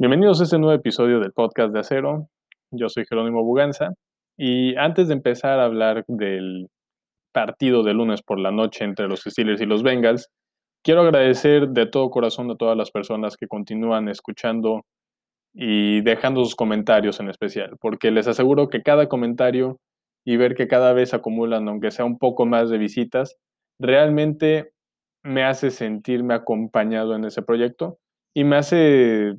Bienvenidos 0.00 0.40
a 0.40 0.44
este 0.44 0.60
nuevo 0.60 0.74
episodio 0.74 1.18
del 1.18 1.32
podcast 1.32 1.72
de 1.72 1.80
Acero. 1.80 2.28
Yo 2.70 2.88
soy 2.88 3.04
Jerónimo 3.04 3.42
Buganza 3.42 3.94
y 4.36 4.76
antes 4.76 5.08
de 5.08 5.14
empezar 5.14 5.58
a 5.58 5.64
hablar 5.64 6.04
del 6.06 6.68
partido 7.32 7.82
de 7.82 7.94
lunes 7.94 8.22
por 8.22 8.38
la 8.38 8.52
noche 8.52 8.84
entre 8.84 9.08
los 9.08 9.22
Steelers 9.22 9.60
y 9.60 9.66
los 9.66 9.82
Bengals, 9.82 10.28
quiero 10.84 11.00
agradecer 11.00 11.70
de 11.70 11.86
todo 11.86 12.10
corazón 12.10 12.48
a 12.48 12.54
todas 12.54 12.76
las 12.76 12.92
personas 12.92 13.36
que 13.36 13.48
continúan 13.48 14.08
escuchando 14.08 14.82
y 15.52 16.00
dejando 16.02 16.44
sus 16.44 16.54
comentarios 16.54 17.18
en 17.18 17.28
especial, 17.28 17.76
porque 17.80 18.12
les 18.12 18.28
aseguro 18.28 18.68
que 18.68 18.84
cada 18.84 19.08
comentario 19.08 19.78
y 20.24 20.36
ver 20.36 20.54
que 20.54 20.68
cada 20.68 20.92
vez 20.92 21.12
acumulan, 21.12 21.66
aunque 21.66 21.90
sea 21.90 22.04
un 22.04 22.18
poco 22.18 22.46
más 22.46 22.70
de 22.70 22.78
visitas, 22.78 23.34
realmente 23.80 24.70
me 25.24 25.42
hace 25.42 25.72
sentirme 25.72 26.34
acompañado 26.34 27.16
en 27.16 27.24
ese 27.24 27.42
proyecto 27.42 27.98
y 28.32 28.44
me 28.44 28.54
hace 28.54 29.34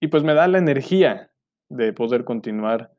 y 0.00 0.08
pues 0.08 0.24
me 0.24 0.34
da 0.34 0.48
la 0.48 0.58
energía 0.58 1.30
de 1.68 1.92
poder 1.92 2.24
continuar 2.24 2.92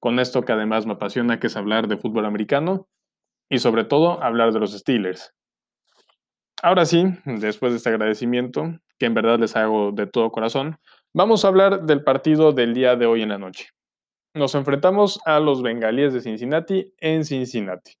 con 0.00 0.18
esto 0.18 0.42
que 0.42 0.52
además 0.52 0.84
me 0.86 0.92
apasiona, 0.94 1.40
que 1.40 1.46
es 1.46 1.56
hablar 1.56 1.88
de 1.88 1.96
fútbol 1.96 2.26
americano 2.26 2.88
y 3.48 3.58
sobre 3.58 3.84
todo 3.84 4.22
hablar 4.22 4.52
de 4.52 4.60
los 4.60 4.72
Steelers. 4.72 5.32
Ahora 6.62 6.84
sí, 6.84 7.06
después 7.24 7.72
de 7.72 7.78
este 7.78 7.90
agradecimiento, 7.90 8.78
que 8.98 9.06
en 9.06 9.14
verdad 9.14 9.38
les 9.38 9.56
hago 9.56 9.92
de 9.92 10.06
todo 10.06 10.30
corazón, 10.30 10.78
vamos 11.14 11.44
a 11.44 11.48
hablar 11.48 11.82
del 11.84 12.02
partido 12.02 12.52
del 12.52 12.74
día 12.74 12.96
de 12.96 13.06
hoy 13.06 13.22
en 13.22 13.28
la 13.28 13.38
noche. 13.38 13.68
Nos 14.34 14.54
enfrentamos 14.54 15.20
a 15.24 15.38
los 15.40 15.62
bengalíes 15.62 16.12
de 16.12 16.20
Cincinnati 16.20 16.92
en 16.98 17.24
Cincinnati. 17.24 17.92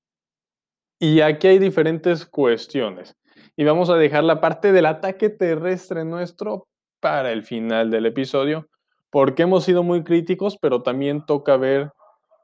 Y 0.98 1.20
aquí 1.20 1.46
hay 1.46 1.58
diferentes 1.58 2.26
cuestiones. 2.26 3.16
Y 3.56 3.64
vamos 3.64 3.88
a 3.90 3.96
dejar 3.96 4.24
la 4.24 4.40
parte 4.40 4.72
del 4.72 4.86
ataque 4.86 5.30
terrestre 5.30 6.04
nuestro 6.04 6.68
para 7.00 7.32
el 7.32 7.42
final 7.42 7.90
del 7.90 8.06
episodio, 8.06 8.68
porque 9.10 9.42
hemos 9.42 9.64
sido 9.64 9.82
muy 9.82 10.04
críticos, 10.04 10.58
pero 10.60 10.82
también 10.82 11.24
toca 11.24 11.56
ver 11.56 11.92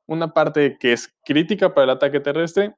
una 0.06 0.32
parte 0.32 0.76
que 0.78 0.92
es 0.92 1.14
crítica 1.24 1.74
para 1.74 1.84
el 1.84 1.90
ataque 1.90 2.20
terrestre 2.20 2.74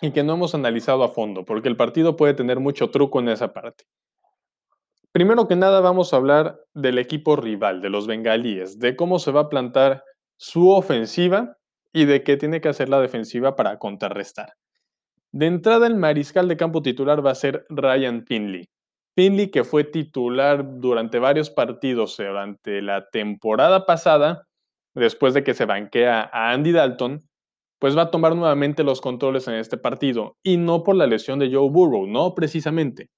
y 0.00 0.12
que 0.12 0.22
no 0.22 0.34
hemos 0.34 0.54
analizado 0.54 1.04
a 1.04 1.08
fondo, 1.08 1.44
porque 1.44 1.68
el 1.68 1.76
partido 1.76 2.16
puede 2.16 2.34
tener 2.34 2.60
mucho 2.60 2.90
truco 2.90 3.20
en 3.20 3.28
esa 3.28 3.52
parte. 3.52 3.84
Primero 5.12 5.48
que 5.48 5.56
nada 5.56 5.80
vamos 5.80 6.12
a 6.12 6.16
hablar 6.16 6.60
del 6.72 6.98
equipo 6.98 7.36
rival, 7.36 7.80
de 7.80 7.90
los 7.90 8.06
bengalíes, 8.06 8.78
de 8.78 8.94
cómo 8.94 9.18
se 9.18 9.32
va 9.32 9.42
a 9.42 9.48
plantar 9.48 10.04
su 10.36 10.70
ofensiva 10.70 11.56
y 11.92 12.04
de 12.04 12.22
qué 12.22 12.36
tiene 12.36 12.60
que 12.60 12.68
hacer 12.68 12.88
la 12.88 13.00
defensiva 13.00 13.56
para 13.56 13.78
contrarrestar. 13.78 14.54
De 15.32 15.46
entrada, 15.46 15.86
el 15.86 15.96
mariscal 15.96 16.48
de 16.48 16.56
campo 16.56 16.80
titular 16.82 17.24
va 17.24 17.32
a 17.32 17.36
ser 17.36 17.66
Ryan 17.68 18.24
Finley. 18.24 18.68
Finley, 19.20 19.50
que 19.50 19.64
fue 19.64 19.84
titular 19.84 20.80
durante 20.80 21.18
varios 21.18 21.50
partidos 21.50 22.16
durante 22.16 22.80
la 22.80 23.10
temporada 23.10 23.84
pasada, 23.84 24.46
después 24.94 25.34
de 25.34 25.44
que 25.44 25.52
se 25.52 25.66
banquea 25.66 26.30
a 26.32 26.52
Andy 26.52 26.72
Dalton, 26.72 27.20
pues 27.78 27.94
va 27.94 28.04
a 28.04 28.10
tomar 28.10 28.34
nuevamente 28.34 28.82
los 28.82 29.02
controles 29.02 29.46
en 29.46 29.56
este 29.56 29.76
partido, 29.76 30.38
y 30.42 30.56
no 30.56 30.84
por 30.84 30.96
la 30.96 31.06
lesión 31.06 31.38
de 31.38 31.52
Joe 31.52 31.68
Burrow, 31.68 32.06
no 32.06 32.34
precisamente. 32.34 33.10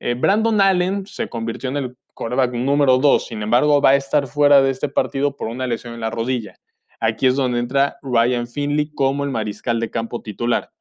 Eh, 0.00 0.14
Brandon 0.14 0.60
Allen 0.60 1.06
se 1.06 1.28
convirtió 1.28 1.70
en 1.70 1.76
el 1.76 1.96
quarterback 2.12 2.52
número 2.52 2.98
2, 2.98 3.28
sin 3.28 3.40
embargo 3.40 3.80
va 3.80 3.90
a 3.90 3.94
estar 3.94 4.26
fuera 4.26 4.60
de 4.60 4.70
este 4.70 4.88
partido 4.88 5.36
por 5.36 5.46
una 5.46 5.68
lesión 5.68 5.94
en 5.94 6.00
la 6.00 6.10
rodilla. 6.10 6.56
Aquí 6.98 7.28
es 7.28 7.36
donde 7.36 7.60
entra 7.60 7.98
Ryan 8.02 8.48
Finley 8.48 8.90
como 8.92 9.22
el 9.22 9.30
mariscal 9.30 9.78
de 9.78 9.92
campo 9.92 10.22
titular. 10.22 10.72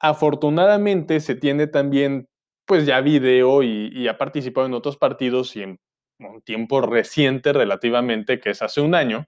Afortunadamente 0.00 1.20
se 1.20 1.36
tiene 1.36 1.68
también 1.68 2.26
pues 2.66 2.86
ya 2.86 3.00
video 3.00 3.62
y, 3.62 4.08
ha 4.08 4.18
participado 4.18 4.66
en 4.66 4.74
otros 4.74 4.96
partidos 4.96 5.56
y 5.56 5.62
en 5.62 5.80
un 6.18 6.42
tiempo 6.42 6.80
reciente 6.80 7.52
relativamente, 7.52 8.40
que 8.40 8.50
es 8.50 8.62
hace 8.62 8.80
un 8.80 8.94
año, 8.94 9.26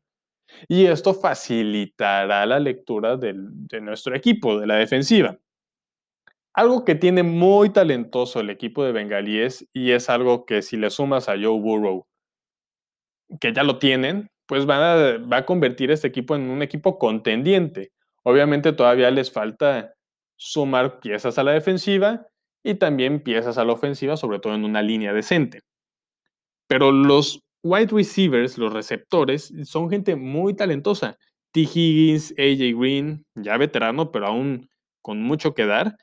y 0.68 0.86
esto 0.86 1.14
facilitará 1.14 2.46
la 2.46 2.60
lectura 2.60 3.16
de 3.16 3.34
nuestro 3.80 4.14
equipo, 4.14 4.60
de 4.60 4.66
la 4.66 4.76
defensiva. 4.76 5.38
Algo 6.52 6.84
que 6.84 6.94
tiene 6.94 7.24
muy 7.24 7.70
talentoso 7.70 8.38
el 8.38 8.48
equipo 8.48 8.84
de 8.84 8.92
Bengalíes 8.92 9.68
y 9.72 9.90
es 9.90 10.08
algo 10.08 10.46
que 10.46 10.62
si 10.62 10.76
le 10.76 10.90
sumas 10.90 11.28
a 11.28 11.32
Joe 11.32 11.58
Burrow, 11.60 12.06
que 13.40 13.52
ya 13.52 13.64
lo 13.64 13.78
tienen, 13.78 14.30
pues 14.46 14.68
va 14.68 15.36
a 15.36 15.46
convertir 15.46 15.90
este 15.90 16.06
equipo 16.06 16.36
en 16.36 16.50
un 16.50 16.62
equipo 16.62 16.98
contendiente. 16.98 17.92
Obviamente 18.22 18.72
todavía 18.72 19.10
les 19.10 19.32
falta 19.32 19.94
sumar 20.36 21.00
piezas 21.00 21.38
a 21.38 21.42
la 21.42 21.52
defensiva 21.52 22.28
y 22.64 22.74
también 22.74 23.20
piezas 23.20 23.58
a 23.58 23.64
la 23.64 23.74
ofensiva, 23.74 24.16
sobre 24.16 24.40
todo 24.40 24.54
en 24.54 24.64
una 24.64 24.82
línea 24.82 25.12
decente. 25.12 25.60
Pero 26.66 26.90
los 26.90 27.40
wide 27.62 27.92
receivers, 27.92 28.58
los 28.58 28.72
receptores, 28.72 29.52
son 29.64 29.90
gente 29.90 30.16
muy 30.16 30.54
talentosa. 30.54 31.16
T. 31.52 31.60
Higgins, 31.60 32.32
AJ 32.32 32.76
Green, 32.76 33.24
ya 33.36 33.56
veterano, 33.58 34.10
pero 34.10 34.26
aún 34.26 34.68
con 35.02 35.22
mucho 35.22 35.54
que 35.54 35.66
dar, 35.66 35.96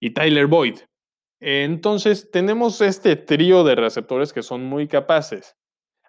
y 0.00 0.10
Tyler 0.10 0.46
Boyd. 0.46 0.80
Entonces, 1.40 2.30
tenemos 2.30 2.80
este 2.80 3.16
trío 3.16 3.64
de 3.64 3.76
receptores 3.76 4.32
que 4.32 4.42
son 4.42 4.64
muy 4.64 4.88
capaces. 4.88 5.56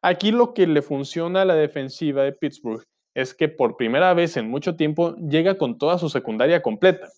Aquí 0.01 0.31
lo 0.31 0.53
que 0.53 0.67
le 0.67 0.81
funciona 0.81 1.43
a 1.43 1.45
la 1.45 1.55
defensiva 1.55 2.23
de 2.23 2.33
Pittsburgh 2.33 2.83
es 3.13 3.33
que 3.33 3.47
por 3.47 3.77
primera 3.77 4.13
vez 4.13 4.35
en 4.35 4.49
mucho 4.49 4.75
tiempo 4.75 5.15
llega 5.17 5.57
con 5.57 5.77
toda 5.77 5.97
su 5.99 6.09
secundaria 6.09 6.61
completa. 6.61 7.09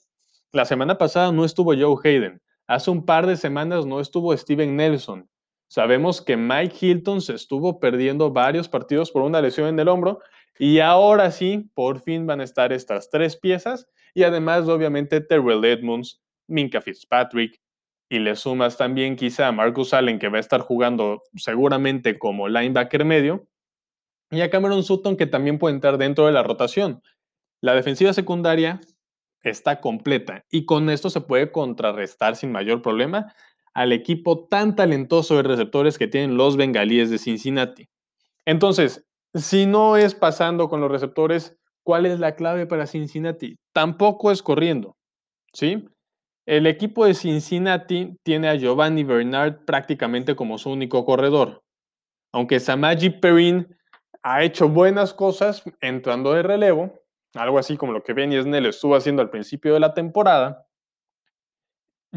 La 0.51 0.65
semana 0.65 0.97
pasada 0.97 1.31
no 1.31 1.45
estuvo 1.45 1.73
Joe 1.73 1.97
Hayden, 2.03 2.41
Hace 2.67 2.91
un 2.91 3.05
par 3.05 3.27
de 3.27 3.35
semanas 3.35 3.85
no 3.85 3.99
estuvo 3.99 4.35
Steven 4.35 4.75
Nelson. 4.75 5.29
Sabemos 5.67 6.21
que 6.21 6.37
Mike 6.37 6.75
Hilton 6.79 7.21
se 7.21 7.33
estuvo 7.33 7.79
perdiendo 7.79 8.31
varios 8.31 8.69
partidos 8.69 9.11
por 9.11 9.23
una 9.23 9.41
lesión 9.41 9.67
en 9.67 9.79
el 9.79 9.87
hombro 9.87 10.19
y 10.59 10.79
ahora 10.79 11.31
sí, 11.31 11.69
por 11.73 11.99
fin 12.01 12.27
van 12.27 12.41
a 12.41 12.43
estar 12.43 12.71
estas 12.71 13.09
tres 13.09 13.35
piezas 13.35 13.87
y 14.13 14.23
además 14.23 14.67
obviamente 14.67 15.19
Terrell 15.19 15.65
Edmonds, 15.65 16.21
Minka 16.47 16.79
Fitzpatrick 16.79 17.59
y 18.07 18.19
le 18.19 18.35
sumas 18.35 18.77
también 18.77 19.15
quizá 19.15 19.47
a 19.47 19.51
Marcus 19.51 19.93
Allen 19.93 20.19
que 20.19 20.29
va 20.29 20.37
a 20.37 20.41
estar 20.41 20.61
jugando 20.61 21.23
seguramente 21.35 22.19
como 22.19 22.47
linebacker 22.47 23.03
medio 23.03 23.47
y 24.29 24.41
a 24.41 24.49
Cameron 24.51 24.83
Sutton 24.83 25.17
que 25.17 25.25
también 25.25 25.57
puede 25.57 25.75
entrar 25.75 25.97
dentro 25.97 26.27
de 26.27 26.33
la 26.33 26.43
rotación. 26.43 27.01
La 27.61 27.73
defensiva 27.73 28.13
secundaria 28.13 28.79
está 29.43 29.81
completa 29.81 30.45
y 30.49 30.65
con 30.65 30.89
esto 30.89 31.09
se 31.09 31.21
puede 31.21 31.51
contrarrestar 31.51 32.35
sin 32.35 32.51
mayor 32.51 32.81
problema 32.81 33.33
al 33.73 33.91
equipo 33.91 34.47
tan 34.47 34.75
talentoso 34.75 35.37
de 35.37 35.43
receptores 35.43 35.97
que 35.97 36.07
tienen 36.07 36.37
los 36.37 36.57
bengalíes 36.57 37.09
de 37.09 37.17
Cincinnati. 37.17 37.89
Entonces, 38.45 39.05
si 39.33 39.65
no 39.65 39.97
es 39.97 40.13
pasando 40.13 40.69
con 40.69 40.79
los 40.79 40.91
receptores, 40.91 41.57
¿cuál 41.83 42.05
es 42.05 42.19
la 42.19 42.35
clave 42.35 42.67
para 42.67 42.87
Cincinnati? 42.87 43.57
Tampoco 43.73 44.31
es 44.31 44.43
corriendo, 44.43 44.95
¿sí? 45.53 45.85
El 46.45 46.67
equipo 46.67 47.05
de 47.05 47.13
Cincinnati 47.13 48.17
tiene 48.23 48.49
a 48.49 48.55
Giovanni 48.55 49.03
Bernard 49.03 49.63
prácticamente 49.65 50.35
como 50.35 50.57
su 50.57 50.69
único 50.69 51.05
corredor. 51.05 51.63
Aunque 52.33 52.59
Samaji 52.59 53.11
Perrin 53.11 53.75
ha 54.21 54.43
hecho 54.43 54.67
buenas 54.67 55.13
cosas 55.13 55.63
entrando 55.79 56.33
de 56.33 56.43
relevo, 56.43 57.02
algo 57.33 57.59
así 57.59 57.77
como 57.77 57.93
lo 57.93 58.03
que 58.03 58.13
Benny 58.13 58.41
Snell 58.41 58.65
estuvo 58.65 58.95
haciendo 58.95 59.21
al 59.21 59.29
principio 59.29 59.73
de 59.73 59.79
la 59.79 59.93
temporada, 59.93 60.67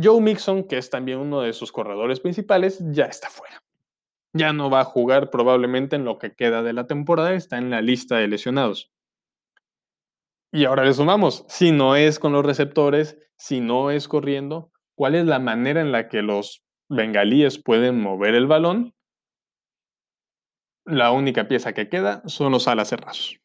Joe 0.01 0.21
Mixon, 0.21 0.65
que 0.65 0.77
es 0.77 0.91
también 0.91 1.19
uno 1.19 1.41
de 1.41 1.55
sus 1.55 1.73
corredores 1.73 2.21
principales, 2.21 2.83
ya 2.91 3.07
está 3.07 3.31
fuera. 3.31 3.63
Ya 4.35 4.53
no 4.53 4.69
va 4.69 4.81
a 4.81 4.85
jugar 4.85 5.31
probablemente 5.31 5.97
en 5.97 6.05
lo 6.05 6.19
que 6.19 6.35
queda 6.35 6.63
de 6.63 6.75
la 6.75 6.87
temporada, 6.87 7.33
está 7.33 7.57
en 7.57 7.71
la 7.71 7.81
lista 7.81 8.19
de 8.19 8.29
lesionados. 8.29 8.93
Y 10.53 10.67
ahora 10.67 10.85
le 10.85 10.93
sumamos, 10.93 11.45
si 11.49 11.73
no 11.73 11.97
es 11.97 12.19
con 12.19 12.33
los 12.33 12.45
receptores, 12.45 13.19
si 13.37 13.61
no 13.61 13.91
es 13.91 14.09
corriendo, 14.09 14.71
¿cuál 14.95 15.15
es 15.15 15.25
la 15.25 15.39
manera 15.39 15.81
en 15.81 15.93
la 15.93 16.09
que 16.09 16.21
los 16.21 16.63
bengalíes 16.89 17.59
pueden 17.59 18.01
mover 18.01 18.35
el 18.35 18.47
balón? 18.47 18.95
La 20.85 21.11
única 21.11 21.49
pieza 21.49 21.73
que 21.73 21.89
queda 21.89 22.23
son 22.27 22.53
los 22.53 22.69
alas 22.69 22.89
cerrados. 22.89 23.41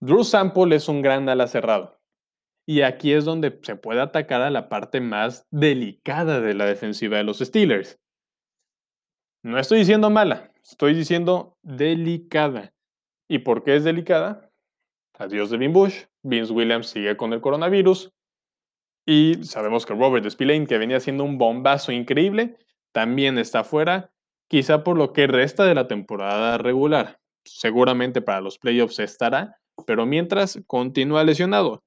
Drew 0.00 0.24
Sample 0.24 0.74
es 0.76 0.88
un 0.88 1.02
gran 1.02 1.28
ala 1.28 1.46
cerrado. 1.46 2.00
Y 2.66 2.80
aquí 2.80 3.12
es 3.12 3.24
donde 3.24 3.58
se 3.62 3.76
puede 3.76 4.00
atacar 4.00 4.40
a 4.40 4.50
la 4.50 4.68
parte 4.68 5.00
más 5.00 5.46
delicada 5.50 6.40
de 6.40 6.54
la 6.54 6.64
defensiva 6.64 7.18
de 7.18 7.24
los 7.24 7.38
Steelers. 7.38 8.00
No 9.42 9.58
estoy 9.58 9.80
diciendo 9.80 10.08
mala, 10.08 10.52
estoy 10.62 10.94
diciendo 10.94 11.58
delicada. 11.62 12.72
¿Y 13.28 13.40
por 13.40 13.62
qué 13.62 13.76
es 13.76 13.84
delicada? 13.84 14.50
Adiós 15.18 15.50
Devin 15.50 15.72
Bush, 15.72 16.04
Vince 16.22 16.52
Williams 16.52 16.88
sigue 16.88 17.16
con 17.16 17.32
el 17.32 17.40
coronavirus 17.40 18.12
y 19.06 19.44
sabemos 19.44 19.84
que 19.84 19.94
Robert 19.94 20.28
Spillane, 20.28 20.66
que 20.66 20.78
venía 20.78 20.96
haciendo 20.96 21.24
un 21.24 21.36
bombazo 21.36 21.92
increíble, 21.92 22.56
también 22.92 23.38
está 23.38 23.64
fuera, 23.64 24.10
quizá 24.48 24.82
por 24.82 24.96
lo 24.96 25.12
que 25.12 25.26
resta 25.26 25.64
de 25.64 25.74
la 25.74 25.88
temporada 25.88 26.56
regular. 26.58 27.20
Seguramente 27.44 28.22
para 28.22 28.40
los 28.40 28.58
playoffs 28.58 28.98
estará, 28.98 29.60
pero 29.86 30.06
mientras 30.06 30.62
continúa 30.66 31.24
lesionado. 31.24 31.82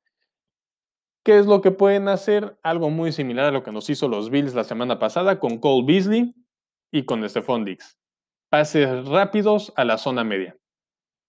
¿Qué 1.24 1.38
es 1.39 1.45
lo 1.45 1.62
que 1.62 1.72
pueden 1.72 2.07
hacer? 2.07 2.57
Algo 2.63 2.89
muy 2.89 3.12
similar 3.12 3.45
a 3.45 3.51
lo 3.51 3.63
que 3.63 3.72
nos 3.72 3.89
hizo 3.89 4.07
los 4.07 4.30
Bills 4.30 4.54
la 4.54 4.63
semana 4.63 4.98
pasada 5.00 5.39
con 5.39 5.57
Cole 5.60 5.86
Beasley 5.86 6.34
y 6.92 7.06
con 7.06 7.28
Stephon 7.28 7.66
Diggs. 7.66 7.98
pases 8.50 9.06
rápidos 9.07 9.74
a 9.75 9.84
la 9.84 9.98
zona 9.98 10.24
media. 10.24 10.56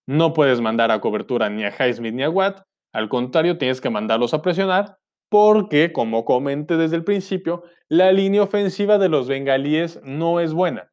No 0.07 0.33
puedes 0.33 0.61
mandar 0.61 0.93
a 0.93 1.01
cobertura 1.01 1.51
ni 1.51 1.65
a 1.65 1.71
Highsmith 1.71 2.15
ni 2.15 2.23
a 2.23 2.31
Watt, 2.31 2.63
al 2.93 3.09
contrario, 3.09 3.59
tienes 3.59 3.81
que 3.81 3.91
mandarlos 3.91 4.35
a 4.35 4.43
presionar 4.43 4.99
porque, 5.31 5.93
como 5.93 6.25
comenté 6.25 6.77
desde 6.77 6.97
el 6.97 7.05
principio, 7.05 7.65
la 7.89 8.13
línea 8.13 8.43
ofensiva 8.43 8.99
de 8.99 9.09
los 9.09 9.29
bengalíes 9.29 10.01
no 10.03 10.41
es 10.41 10.55
buena. 10.55 10.91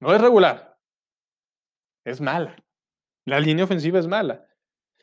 No 0.00 0.12
es 0.12 0.20
regular. 0.20 0.76
Es 2.04 2.20
mala. 2.20 2.56
La 3.24 3.40
línea 3.40 3.64
ofensiva 3.64 3.98
es 3.98 4.06
mala. 4.06 4.46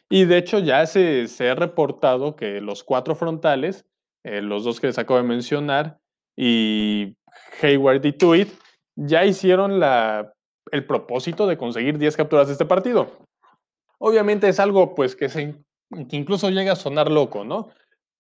Y 0.10 0.25
de 0.25 0.38
hecho 0.38 0.60
ya 0.60 0.86
se, 0.86 1.27
ha 1.50 1.56
reportado 1.56 2.36
que 2.36 2.62
los 2.62 2.83
cuatro 2.83 3.16
frontales, 3.16 3.86
eh, 4.24 4.42
los 4.42 4.63
dos 4.63 4.80
que 4.80 4.88
les 4.88 4.98
acabo 4.98 5.21
de 5.21 5.27
mencionar, 5.27 6.00
y 6.36 7.16
Hayward 7.62 8.04
y 8.06 8.13
Tweet, 8.13 8.48
ya 8.95 9.25
hicieron 9.25 9.80
la, 9.80 10.33
el 10.71 10.86
propósito 10.86 11.48
de 11.48 11.57
conseguir 11.57 11.98
10 11.98 12.18
capturas 12.18 12.48
de 12.48 12.54
este 12.54 12.66
partido. 12.66 13.12
Obviamente 14.00 14.48
es 14.48 14.60
algo 14.60 14.95
pues 14.95 15.15
que, 15.15 15.30
se, 15.30 15.56
que 16.10 16.15
incluso 16.15 16.50
llega 16.50 16.74
a 16.74 16.77
sonar 16.77 17.12
loco, 17.12 17.44
¿no? 17.44 17.69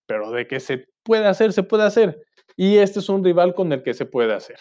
Pero 0.05 0.31
de 0.31 0.47
que 0.47 0.59
se 0.59 0.85
puede 1.03 1.25
hacer, 1.27 1.53
se 1.53 1.63
puede 1.63 1.83
hacer. 1.83 2.21
Y 2.55 2.77
este 2.77 2.99
es 2.99 3.09
un 3.09 3.23
rival 3.23 3.53
con 3.53 3.71
el 3.71 3.83
que 3.83 3.93
se 3.93 4.05
puede 4.05 4.33
hacer. 4.33 4.57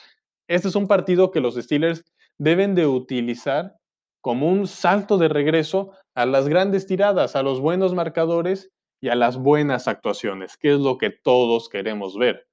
Este 0.49 0.69
es 0.69 0.77
un 0.77 0.87
partido 0.87 1.31
que 1.31 1.41
los 1.41 1.57
Steelers 1.57 2.05
deben 2.39 2.75
de 2.75 2.87
utilizar 2.87 3.75
como 4.21 4.49
un 4.49 4.67
salto 4.67 5.19
de 5.19 5.29
regreso 5.29 5.93
a 6.15 6.27
las 6.27 6.49
grandes 6.49 6.87
tiradas, 6.87 7.37
a 7.37 7.43
los 7.43 7.61
buenos 7.61 7.95
marcadores 7.95 8.71
y 9.01 9.09
a 9.09 9.15
las 9.15 9.37
buenas 9.37 9.89
actuaciones, 9.89 10.57
que 10.57 10.73
es 10.75 10.81
lo 10.81 10.99
que 10.99 11.11
todos 11.11 11.69
queremos 11.69 12.17
ver. 12.17 12.49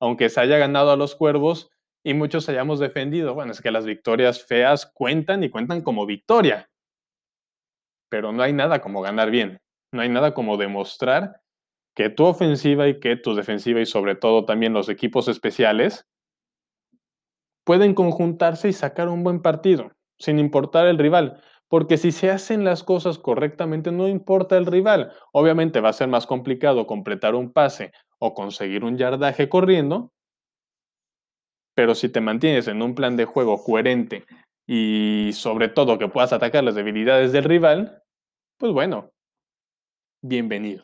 Aunque 0.00 0.28
se 0.28 0.40
haya 0.40 0.58
ganado 0.58 0.90
a 0.90 0.96
los 0.96 1.14
cuervos 1.14 1.70
y 2.04 2.14
muchos 2.14 2.48
hayamos 2.48 2.78
defendido, 2.78 3.34
bueno, 3.34 3.52
es 3.52 3.60
que 3.60 3.70
las 3.70 3.84
victorias 3.84 4.44
feas 4.44 4.90
cuentan 4.92 5.42
y 5.44 5.50
cuentan 5.50 5.82
como 5.82 6.06
victoria. 6.06 6.68
Pero 8.10 8.32
no 8.32 8.42
hay 8.42 8.52
nada 8.52 8.80
como 8.80 9.02
ganar 9.02 9.30
bien, 9.30 9.60
no 9.92 10.02
hay 10.02 10.08
nada 10.08 10.34
como 10.34 10.56
demostrar 10.56 11.40
que 11.94 12.10
tu 12.10 12.24
ofensiva 12.24 12.88
y 12.88 13.00
que 13.00 13.16
tu 13.16 13.34
defensiva 13.34 13.80
y 13.80 13.86
sobre 13.86 14.14
todo 14.14 14.44
también 14.44 14.72
los 14.72 14.88
equipos 14.88 15.26
especiales 15.28 16.06
pueden 17.64 17.94
conjuntarse 17.94 18.68
y 18.68 18.72
sacar 18.72 19.08
un 19.08 19.24
buen 19.24 19.42
partido, 19.42 19.90
sin 20.18 20.38
importar 20.38 20.86
el 20.86 20.98
rival. 20.98 21.40
Porque 21.68 21.98
si 21.98 22.12
se 22.12 22.30
hacen 22.30 22.64
las 22.64 22.82
cosas 22.82 23.18
correctamente, 23.18 23.92
no 23.92 24.08
importa 24.08 24.56
el 24.56 24.66
rival. 24.66 25.12
Obviamente 25.32 25.80
va 25.80 25.90
a 25.90 25.92
ser 25.92 26.08
más 26.08 26.26
complicado 26.26 26.86
completar 26.86 27.34
un 27.34 27.52
pase 27.52 27.92
o 28.18 28.34
conseguir 28.34 28.84
un 28.84 28.96
yardaje 28.96 29.48
corriendo, 29.48 30.12
pero 31.74 31.94
si 31.94 32.08
te 32.08 32.20
mantienes 32.20 32.66
en 32.66 32.82
un 32.82 32.94
plan 32.94 33.16
de 33.16 33.24
juego 33.24 33.62
coherente 33.62 34.24
y 34.66 35.30
sobre 35.32 35.68
todo 35.68 35.98
que 35.98 36.08
puedas 36.08 36.32
atacar 36.32 36.64
las 36.64 36.74
debilidades 36.74 37.30
del 37.32 37.44
rival, 37.44 38.02
pues 38.58 38.72
bueno, 38.72 39.12
bienvenido. 40.20 40.82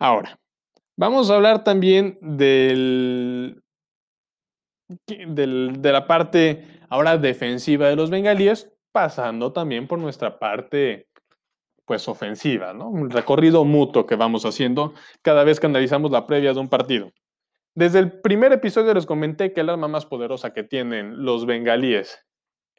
Ahora, 0.00 0.36
vamos 0.96 1.30
a 1.30 1.36
hablar 1.36 1.62
también 1.62 2.18
del 2.20 3.62
de 5.06 5.92
la 5.92 6.06
parte 6.06 6.66
ahora 6.88 7.18
defensiva 7.18 7.88
de 7.88 7.96
los 7.96 8.10
bengalíes, 8.10 8.70
pasando 8.92 9.52
también 9.52 9.86
por 9.86 9.98
nuestra 9.98 10.38
parte 10.38 11.08
pues 11.84 12.06
ofensiva, 12.08 12.72
¿no? 12.72 12.88
Un 12.88 13.10
recorrido 13.10 13.64
mutuo 13.64 14.06
que 14.06 14.16
vamos 14.16 14.44
haciendo 14.44 14.94
cada 15.22 15.44
vez 15.44 15.58
que 15.58 15.66
analizamos 15.66 16.10
la 16.10 16.26
previa 16.26 16.52
de 16.52 16.60
un 16.60 16.68
partido. 16.68 17.12
Desde 17.74 17.98
el 17.98 18.20
primer 18.20 18.52
episodio 18.52 18.92
les 18.94 19.06
comenté 19.06 19.52
que 19.52 19.62
el 19.62 19.70
arma 19.70 19.88
más 19.88 20.06
poderosa 20.06 20.52
que 20.52 20.62
tienen 20.62 21.24
los 21.24 21.46
bengalíes 21.46 22.24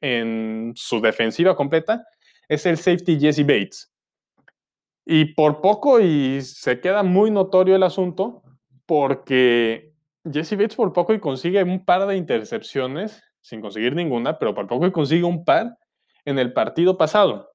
en 0.01 0.74
su 0.75 1.01
defensiva 1.01 1.56
completa 1.56 2.06
es 2.48 2.65
el 2.65 2.77
safety 2.77 3.19
Jesse 3.19 3.42
Bates. 3.45 3.92
Y 5.06 5.33
por 5.33 5.62
poco 5.62 6.00
y 6.00 6.42
se 6.42 6.80
queda 6.80 7.04
muy 7.04 7.31
notorio 7.31 7.75
el 7.75 7.83
asunto 7.83 8.44
porque 8.86 9.92
Jesse 10.31 10.55
Bates 10.55 10.75
por 10.75 10.93
poco 10.93 11.13
y 11.13 11.19
consigue 11.19 11.61
un 11.63 11.83
par 11.83 12.07
de 12.07 12.15
intercepciones, 12.15 13.21
sin 13.41 13.61
conseguir 13.61 13.95
ninguna, 13.95 14.39
pero 14.39 14.53
por 14.53 14.67
poco 14.67 14.87
y 14.87 14.91
consigue 14.91 15.23
un 15.23 15.43
par 15.43 15.77
en 16.25 16.39
el 16.39 16.53
partido 16.53 16.97
pasado. 16.97 17.51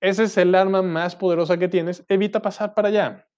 Ese 0.00 0.24
es 0.24 0.36
el 0.36 0.54
arma 0.54 0.82
más 0.82 1.16
poderosa 1.16 1.58
que 1.58 1.68
tienes, 1.68 2.04
evita 2.08 2.42
pasar 2.42 2.74
para 2.74 2.88
allá. 2.88 3.28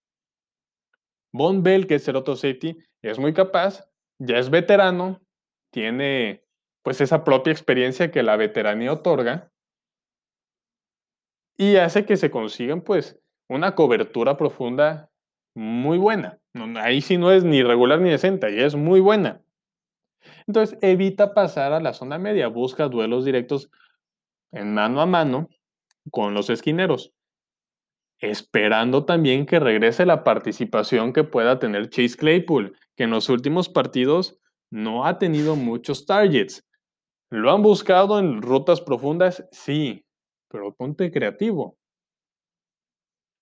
Von 1.33 1.63
Bell, 1.63 1.87
que 1.87 1.97
es 1.97 2.09
el 2.09 2.17
otro 2.17 2.37
safety, 2.37 2.79
es 3.03 3.19
muy 3.19 3.33
capaz, 3.33 3.89
ya 4.19 4.39
es 4.39 4.51
veterano, 4.51 5.23
tiene 5.71 6.45
pues 6.83 7.01
esa 7.01 7.25
propia 7.25 7.53
experiencia 7.53 8.11
que 8.11 8.23
la 8.23 8.37
veteranía 8.37 8.93
otorga 8.93 9.53
y 11.57 11.77
hace 11.77 12.07
que 12.07 12.17
se 12.17 12.31
consigan 12.31 12.83
pues 12.83 13.21
una 13.49 13.75
cobertura 13.75 14.37
profunda 14.37 15.11
muy 15.55 15.99
buena. 15.99 16.38
Ahí 16.77 17.01
sí 17.01 17.19
no 17.19 17.31
es 17.31 17.45
ni 17.45 17.63
regular 17.63 18.01
ni 18.01 18.11
decente, 18.11 18.51
y 18.55 18.61
es 18.61 18.75
muy 18.75 19.01
buena. 19.01 19.43
Entonces 20.47 20.79
evita 20.83 21.35
pasar 21.35 21.73
a 21.73 21.81
la 21.81 21.93
zona 21.93 22.19
media, 22.19 22.49
busca 22.49 22.89
duelos 22.89 23.25
directos 23.25 23.71
en 24.53 24.75
mano 24.75 25.01
a 25.01 25.07
mano 25.07 25.49
con 26.11 26.35
los 26.35 26.51
esquineros, 26.51 27.13
esperando 28.21 29.05
también 29.05 29.47
que 29.47 29.61
regrese 29.61 30.07
la 30.07 30.25
participación 30.25 31.13
que 31.13 31.25
pueda 31.25 31.59
tener 31.59 31.91
Chase 31.91 32.17
Claypool, 32.17 32.77
que 32.97 33.05
en 33.05 33.11
los 33.11 33.29
últimos 33.29 33.69
partidos 33.69 34.39
no 34.71 35.05
ha 35.05 35.19
tenido 35.19 35.55
muchos 35.55 36.07
targets. 36.07 36.67
¿Lo 37.31 37.53
han 37.53 37.63
buscado 37.63 38.19
en 38.19 38.41
rutas 38.41 38.81
profundas? 38.81 39.47
Sí, 39.53 40.05
pero 40.49 40.75
ponte 40.75 41.11
creativo. 41.11 41.77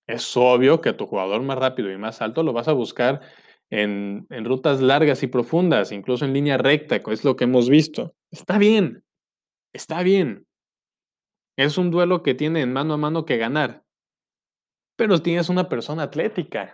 Es 0.07 0.37
obvio 0.37 0.81
que 0.81 0.93
tu 0.93 1.07
jugador 1.07 1.43
más 1.43 1.59
rápido 1.59 1.91
y 1.91 1.99
más 1.99 2.23
alto 2.23 2.43
lo 2.43 2.53
vas 2.53 2.69
a 2.69 2.73
buscar 2.73 3.21
en, 3.71 4.27
rutas 4.45 4.81
largas 4.81 5.23
y 5.23 5.27
profundas, 5.27 5.91
incluso 5.91 6.25
en 6.25 6.33
línea 6.33 6.59
recta, 6.59 6.97
es 6.97 7.25
lo 7.25 7.35
que 7.37 7.45
hemos 7.45 7.69
visto. 7.69 8.15
Está 8.31 8.59
bien, 8.59 9.05
está 9.73 10.03
bien. 10.03 10.47
Es 11.57 11.79
un 11.79 11.91
duelo 11.91 12.23
que 12.23 12.35
tiene 12.35 12.61
en 12.61 12.73
mano 12.73 12.95
a 12.95 12.99
mano 12.99 13.25
que 13.25 13.39
ganar. 13.39 13.83
Pero 14.97 15.21
tienes 15.21 15.49
una 15.49 15.69
persona 15.69 16.05
atlética. 16.05 16.73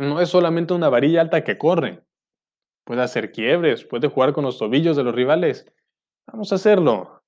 No 0.00 0.20
es 0.20 0.30
solamente 0.30 0.72
una 0.72 0.88
varilla 0.88 1.20
alta 1.20 1.44
que 1.44 1.58
corre. 1.58 2.02
Puede 2.84 3.02
hacer 3.02 3.32
quiebres, 3.32 3.84
puede 3.84 4.08
jugar 4.08 4.32
con 4.32 4.44
los 4.44 4.58
tobillos 4.58 4.96
de 4.96 5.04
los 5.04 5.14
rivales. 5.14 5.66
Vamos 6.26 6.52
a 6.52 6.54
hacerlo. 6.54 7.24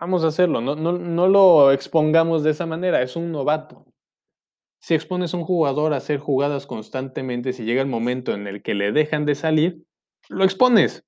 Vamos 0.00 0.24
a 0.24 0.28
hacerlo, 0.28 0.60
no, 0.60 0.76
no, 0.76 1.26
lo 1.26 1.72
expongamos 1.72 2.42
de 2.42 2.50
esa 2.50 2.66
manera, 2.66 3.00
es 3.00 3.16
un 3.16 3.32
novato. 3.32 3.86
Si 4.80 4.94
expones 4.94 5.34
a 5.34 5.36
un 5.36 5.44
jugador 5.44 5.92
a 5.92 5.96
hacer 5.96 6.18
jugadas 6.18 6.66
constantemente, 6.66 7.52
si 7.52 7.64
llega 7.64 7.82
el 7.82 7.88
momento 7.88 8.32
en 8.32 8.46
el 8.46 8.62
que 8.62 8.74
le 8.74 8.92
dejan 8.92 9.24
de 9.24 9.34
salir, 9.34 9.84
lo 10.28 10.44
expones. 10.44 11.04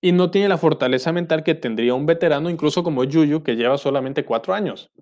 Y 0.00 0.12
no 0.12 0.30
tiene 0.30 0.48
la 0.48 0.58
fortaleza 0.58 1.12
mental 1.12 1.42
que 1.42 1.54
tendría 1.54 1.94
un 1.94 2.06
veterano, 2.06 2.50
incluso 2.50 2.84
como 2.84 3.04
Yuyu, 3.04 3.42
que 3.42 3.56
lleva 3.56 3.78
solamente 3.78 4.24
cuatro 4.24 4.52
años. 4.52 4.92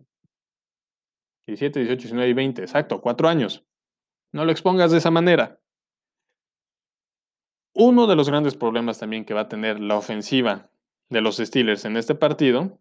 17, 1.47 1.81
18, 1.81 2.03
19 2.03 2.31
y 2.31 2.33
20, 2.35 2.63
exacto, 2.63 3.01
cuatro 3.01 3.29
años. 3.29 3.65
No 4.33 4.45
lo 4.45 4.53
expongas 4.53 4.93
de 4.93 4.99
esa 4.99 5.11
manera. 5.11 5.61
Uno 7.75 8.07
de 8.07 8.17
los 8.17 8.29
grandes 8.29 8.55
problemas 8.55 8.99
también 8.99 9.25
que 9.25 9.35
va 9.35 9.43
a 9.43 9.49
tener 9.49 9.81
la 9.81 9.97
ofensiva 9.97 10.71
de 11.09 11.21
los 11.21 11.39
Steelers 11.39 11.85
en 11.85 11.97
este 11.97 12.15
partido 12.15 12.79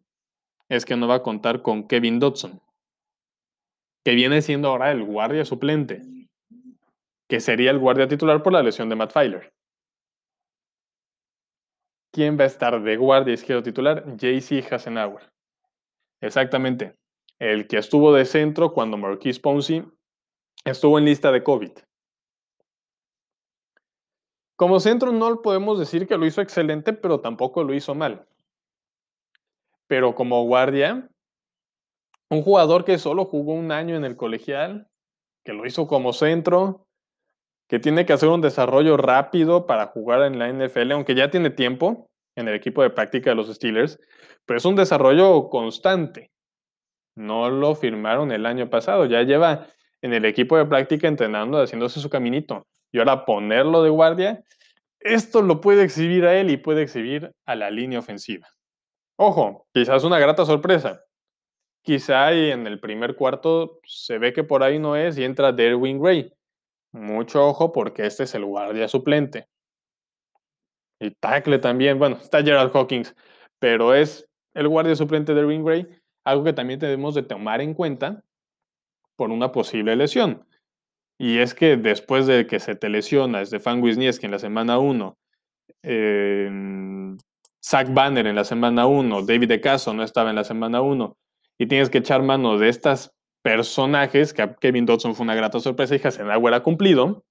es 0.69 0.85
que 0.85 0.95
no 0.95 1.07
va 1.07 1.15
a 1.15 1.23
contar 1.23 1.61
con 1.61 1.87
Kevin 1.87 2.19
Dodson, 2.19 2.61
que 4.03 4.15
viene 4.15 4.41
siendo 4.41 4.69
ahora 4.69 4.91
el 4.91 5.03
guardia 5.03 5.45
suplente, 5.45 6.01
que 7.27 7.39
sería 7.39 7.71
el 7.71 7.79
guardia 7.79 8.07
titular 8.07 8.41
por 8.43 8.53
la 8.53 8.63
lesión 8.63 8.89
de 8.89 8.95
Matt 8.95 9.13
Filer. 9.13 9.53
¿Quién 12.11 12.37
va 12.37 12.43
a 12.43 12.47
estar 12.47 12.81
de 12.81 12.97
guardia 12.97 13.33
izquierdo 13.33 13.63
titular? 13.63 14.03
JC 14.17 14.71
Hasenauer. 14.71 15.31
Exactamente. 16.19 16.95
El 17.39 17.67
que 17.67 17.77
estuvo 17.77 18.13
de 18.13 18.25
centro 18.25 18.73
cuando 18.73 18.97
Marquise 18.97 19.39
Ponzi 19.39 19.83
estuvo 20.65 20.99
en 20.99 21.05
lista 21.05 21.31
de 21.31 21.41
COVID. 21.41 21.71
Como 24.57 24.79
centro 24.79 25.11
no 25.11 25.41
podemos 25.41 25.79
decir 25.79 26.05
que 26.05 26.17
lo 26.17 26.25
hizo 26.25 26.41
excelente, 26.41 26.93
pero 26.93 27.19
tampoco 27.19 27.63
lo 27.63 27.73
hizo 27.73 27.95
mal. 27.95 28.27
Pero 29.87 30.13
como 30.13 30.43
guardia, 30.43 31.09
un 32.31 32.41
jugador 32.43 32.85
que 32.85 32.97
solo 32.97 33.25
jugó 33.25 33.53
un 33.53 33.71
año 33.71 33.95
en 33.95 34.05
el 34.05 34.15
colegial, 34.15 34.87
que 35.43 35.53
lo 35.53 35.65
hizo 35.65 35.85
como 35.85 36.13
centro, 36.13 36.87
que 37.67 37.79
tiene 37.79 38.05
que 38.05 38.13
hacer 38.13 38.29
un 38.29 38.41
desarrollo 38.41 38.95
rápido 38.95 39.67
para 39.67 39.87
jugar 39.87 40.23
en 40.23 40.39
la 40.39 40.47
NFL, 40.47 40.93
aunque 40.93 41.13
ya 41.13 41.29
tiene 41.29 41.49
tiempo 41.49 42.09
en 42.37 42.47
el 42.47 42.55
equipo 42.55 42.83
de 42.83 42.89
práctica 42.89 43.31
de 43.31 43.35
los 43.35 43.53
Steelers, 43.53 43.99
pero 44.45 44.57
es 44.57 44.65
un 44.65 44.77
desarrollo 44.77 45.49
constante. 45.49 46.31
No 47.17 47.49
lo 47.49 47.75
firmaron 47.75 48.31
el 48.31 48.45
año 48.45 48.69
pasado, 48.69 49.05
ya 49.05 49.23
lleva 49.23 49.67
en 50.01 50.13
el 50.13 50.23
equipo 50.23 50.57
de 50.57 50.65
práctica 50.65 51.09
entrenando, 51.09 51.61
haciéndose 51.61 51.99
su 51.99 52.09
caminito 52.09 52.65
y 52.93 52.99
ahora 52.99 53.25
ponerlo 53.25 53.83
de 53.83 53.89
guardia, 53.89 54.43
esto 55.01 55.41
lo 55.41 55.59
puede 55.59 55.83
exhibir 55.83 56.25
a 56.25 56.39
él 56.39 56.49
y 56.49 56.57
puede 56.57 56.83
exhibir 56.83 57.31
a 57.45 57.55
la 57.55 57.69
línea 57.71 57.99
ofensiva. 57.99 58.47
Ojo, 59.17 59.67
quizás 59.73 60.03
una 60.05 60.19
grata 60.19 60.45
sorpresa. 60.45 61.01
Quizá 61.83 62.31
en 62.31 62.67
el 62.67 62.79
primer 62.79 63.15
cuarto 63.15 63.79
se 63.85 64.19
ve 64.19 64.33
que 64.33 64.43
por 64.43 64.61
ahí 64.63 64.77
no 64.77 64.95
es 64.95 65.17
y 65.17 65.23
entra 65.23 65.51
Derwin 65.51 65.99
Gray. 65.99 66.31
Mucho 66.91 67.47
ojo 67.47 67.71
porque 67.71 68.05
este 68.05 68.23
es 68.23 68.35
el 68.35 68.45
guardia 68.45 68.87
suplente. 68.87 69.47
Y 70.99 71.11
tackle 71.11 71.57
también, 71.57 71.97
bueno, 71.97 72.17
está 72.17 72.43
Gerald 72.43 72.71
Hawkins, 72.75 73.15
pero 73.59 73.95
es 73.95 74.27
el 74.53 74.67
guardia 74.67 74.95
suplente 74.95 75.33
de 75.33 75.41
Derwin 75.41 75.65
Gray, 75.65 75.87
algo 76.23 76.43
que 76.43 76.53
también 76.53 76.79
tenemos 76.79 77.15
de 77.15 77.23
tomar 77.23 77.61
en 77.61 77.73
cuenta 77.73 78.23
por 79.15 79.31
una 79.31 79.51
posible 79.51 79.95
lesión. 79.95 80.45
Y 81.17 81.39
es 81.39 81.55
que 81.55 81.77
después 81.77 82.27
de 82.27 82.45
que 82.45 82.59
se 82.59 82.75
te 82.75 82.89
lesiona 82.89 83.45
Stefan 83.45 83.81
Wisniewski 83.81 84.25
en 84.25 84.31
la 84.31 84.39
semana 84.39 84.77
1, 84.77 85.17
Zach 87.63 87.93
Banner 87.93 88.27
en 88.27 88.35
la 88.35 88.43
semana 88.43 88.85
1, 88.85 89.23
David 89.23 89.47
DeCaso 89.47 89.93
no 89.93 90.03
estaba 90.03 90.29
en 90.29 90.35
la 90.35 90.43
semana 90.43 90.81
1, 90.81 91.17
y 91.61 91.67
tienes 91.67 91.91
que 91.91 91.99
echar 91.99 92.23
mano 92.23 92.57
de 92.57 92.69
estos 92.69 93.13
personajes, 93.43 94.33
que 94.33 94.55
Kevin 94.59 94.87
Dodson 94.87 95.13
fue 95.13 95.25
una 95.25 95.35
grata 95.35 95.59
sorpresa 95.59 95.95
y 95.95 96.01
Hasenauer 96.03 96.55
ha 96.55 96.63
cumplido. 96.63 97.23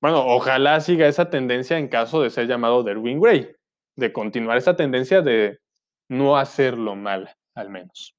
Bueno, 0.00 0.24
ojalá 0.24 0.78
siga 0.78 1.08
esa 1.08 1.28
tendencia 1.28 1.78
en 1.78 1.88
caso 1.88 2.22
de 2.22 2.30
ser 2.30 2.46
llamado 2.46 2.84
Derwin 2.84 3.20
Gray, 3.20 3.56
de 3.96 4.12
continuar 4.12 4.56
esa 4.56 4.76
tendencia 4.76 5.20
de 5.20 5.58
no 6.08 6.36
hacerlo 6.36 6.94
mal, 6.94 7.34
al 7.56 7.70
menos. 7.70 8.14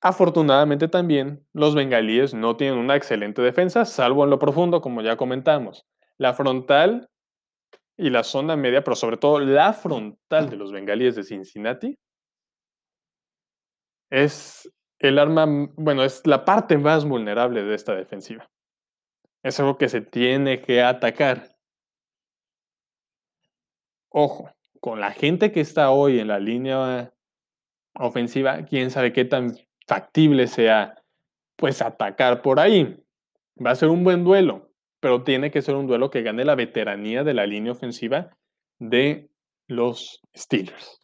Afortunadamente 0.00 0.86
también, 0.86 1.44
los 1.52 1.74
bengalíes 1.74 2.34
no 2.34 2.56
tienen 2.56 2.78
una 2.78 2.94
excelente 2.94 3.42
defensa, 3.42 3.84
salvo 3.84 4.22
en 4.22 4.30
lo 4.30 4.38
profundo, 4.38 4.80
como 4.80 5.02
ya 5.02 5.16
comentamos. 5.16 5.88
La 6.18 6.34
frontal 6.34 7.08
y 7.98 8.10
la 8.10 8.22
zona 8.22 8.54
media, 8.54 8.84
pero 8.84 8.94
sobre 8.94 9.16
todo 9.16 9.40
la 9.40 9.72
frontal 9.72 10.48
de 10.48 10.56
los 10.56 10.70
bengalíes 10.70 11.16
de 11.16 11.24
Cincinnati, 11.24 11.98
es 14.12 14.70
el 14.98 15.18
arma, 15.18 15.46
bueno, 15.76 16.04
es 16.04 16.26
la 16.26 16.44
parte 16.44 16.78
más 16.78 17.04
vulnerable 17.04 17.64
de 17.64 17.74
esta 17.74 17.94
defensiva. 17.94 18.48
Es 19.42 19.58
algo 19.58 19.78
que 19.78 19.88
se 19.88 20.00
tiene 20.00 20.60
que 20.60 20.82
atacar. 20.82 21.56
Ojo, 24.10 24.50
con 24.80 25.00
la 25.00 25.12
gente 25.12 25.50
que 25.50 25.60
está 25.60 25.90
hoy 25.90 26.20
en 26.20 26.28
la 26.28 26.38
línea 26.38 27.12
ofensiva, 27.94 28.64
quién 28.64 28.90
sabe 28.90 29.12
qué 29.12 29.24
tan 29.24 29.56
factible 29.86 30.46
sea, 30.46 30.94
pues 31.56 31.82
atacar 31.82 32.42
por 32.42 32.60
ahí. 32.60 33.02
Va 33.64 33.70
a 33.70 33.76
ser 33.76 33.88
un 33.88 34.04
buen 34.04 34.22
duelo 34.22 34.72
pero 35.02 35.24
tiene 35.24 35.50
que 35.50 35.62
ser 35.62 35.74
un 35.74 35.88
duelo 35.88 36.10
que 36.10 36.22
gane 36.22 36.44
la 36.44 36.54
veteranía 36.54 37.24
de 37.24 37.34
la 37.34 37.44
línea 37.44 37.72
ofensiva 37.72 38.38
de 38.78 39.28
los 39.66 40.22
Steelers. 40.32 41.00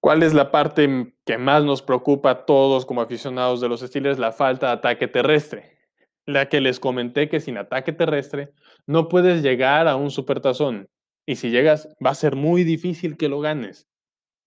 ¿Cuál 0.00 0.22
es 0.22 0.32
la 0.32 0.50
parte 0.50 1.14
que 1.24 1.38
más 1.38 1.64
nos 1.64 1.82
preocupa 1.82 2.30
a 2.30 2.46
todos 2.46 2.86
como 2.86 3.00
aficionados 3.00 3.60
de 3.60 3.68
los 3.68 3.80
Steelers? 3.80 4.18
La 4.18 4.32
falta 4.32 4.68
de 4.68 4.72
ataque 4.74 5.08
terrestre. 5.08 5.78
La 6.24 6.48
que 6.48 6.60
les 6.60 6.78
comenté 6.78 7.28
que 7.28 7.40
sin 7.40 7.56
ataque 7.56 7.92
terrestre 7.92 8.52
no 8.86 9.08
puedes 9.08 9.42
llegar 9.42 9.88
a 9.88 9.96
un 9.96 10.10
supertazón. 10.10 10.88
Y 11.26 11.36
si 11.36 11.50
llegas, 11.50 11.88
va 12.04 12.10
a 12.10 12.14
ser 12.14 12.36
muy 12.36 12.64
difícil 12.64 13.16
que 13.16 13.28
lo 13.28 13.40
ganes. 13.40 13.88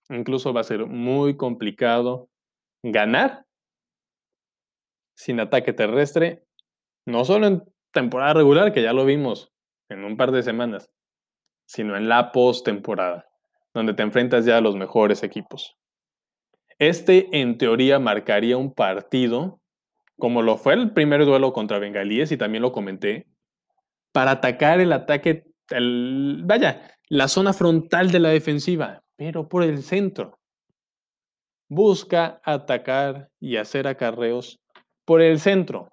Incluso 0.09 0.53
va 0.53 0.61
a 0.61 0.65
ser 0.65 0.85
muy 0.85 1.37
complicado 1.37 2.29
ganar 2.83 3.45
sin 5.15 5.39
ataque 5.39 5.73
terrestre 5.73 6.45
no 7.05 7.25
solo 7.25 7.47
en 7.47 7.63
temporada 7.91 8.33
regular, 8.33 8.73
que 8.73 8.81
ya 8.81 8.93
lo 8.93 9.05
vimos 9.05 9.51
en 9.89 10.03
un 10.03 10.17
par 10.17 10.31
de 10.31 10.43
semanas, 10.43 10.91
sino 11.65 11.97
en 11.97 12.07
la 12.07 12.31
postemporada, 12.31 13.29
donde 13.73 13.93
te 13.93 14.03
enfrentas 14.03 14.45
ya 14.45 14.57
a 14.57 14.61
los 14.61 14.75
mejores 14.75 15.23
equipos. 15.23 15.77
Este, 16.79 17.29
en 17.39 17.57
teoría, 17.57 17.99
marcaría 17.99 18.57
un 18.57 18.73
partido, 18.73 19.59
como 20.17 20.41
lo 20.41 20.57
fue 20.57 20.73
el 20.73 20.93
primer 20.93 21.25
duelo 21.25 21.53
contra 21.53 21.79
Bengalíes, 21.79 22.31
y 22.31 22.37
también 22.37 22.61
lo 22.61 22.71
comenté, 22.71 23.27
para 24.11 24.31
atacar 24.31 24.79
el 24.79 24.91
ataque, 24.93 25.45
vaya, 25.69 26.89
la 27.07 27.27
zona 27.27 27.53
frontal 27.53 28.11
de 28.11 28.19
la 28.19 28.29
defensiva, 28.29 29.03
pero 29.15 29.47
por 29.47 29.63
el 29.63 29.83
centro. 29.83 30.39
Busca 31.69 32.41
atacar 32.43 33.29
y 33.39 33.57
hacer 33.57 33.87
acarreos 33.87 34.59
por 35.05 35.21
el 35.21 35.39
centro, 35.39 35.89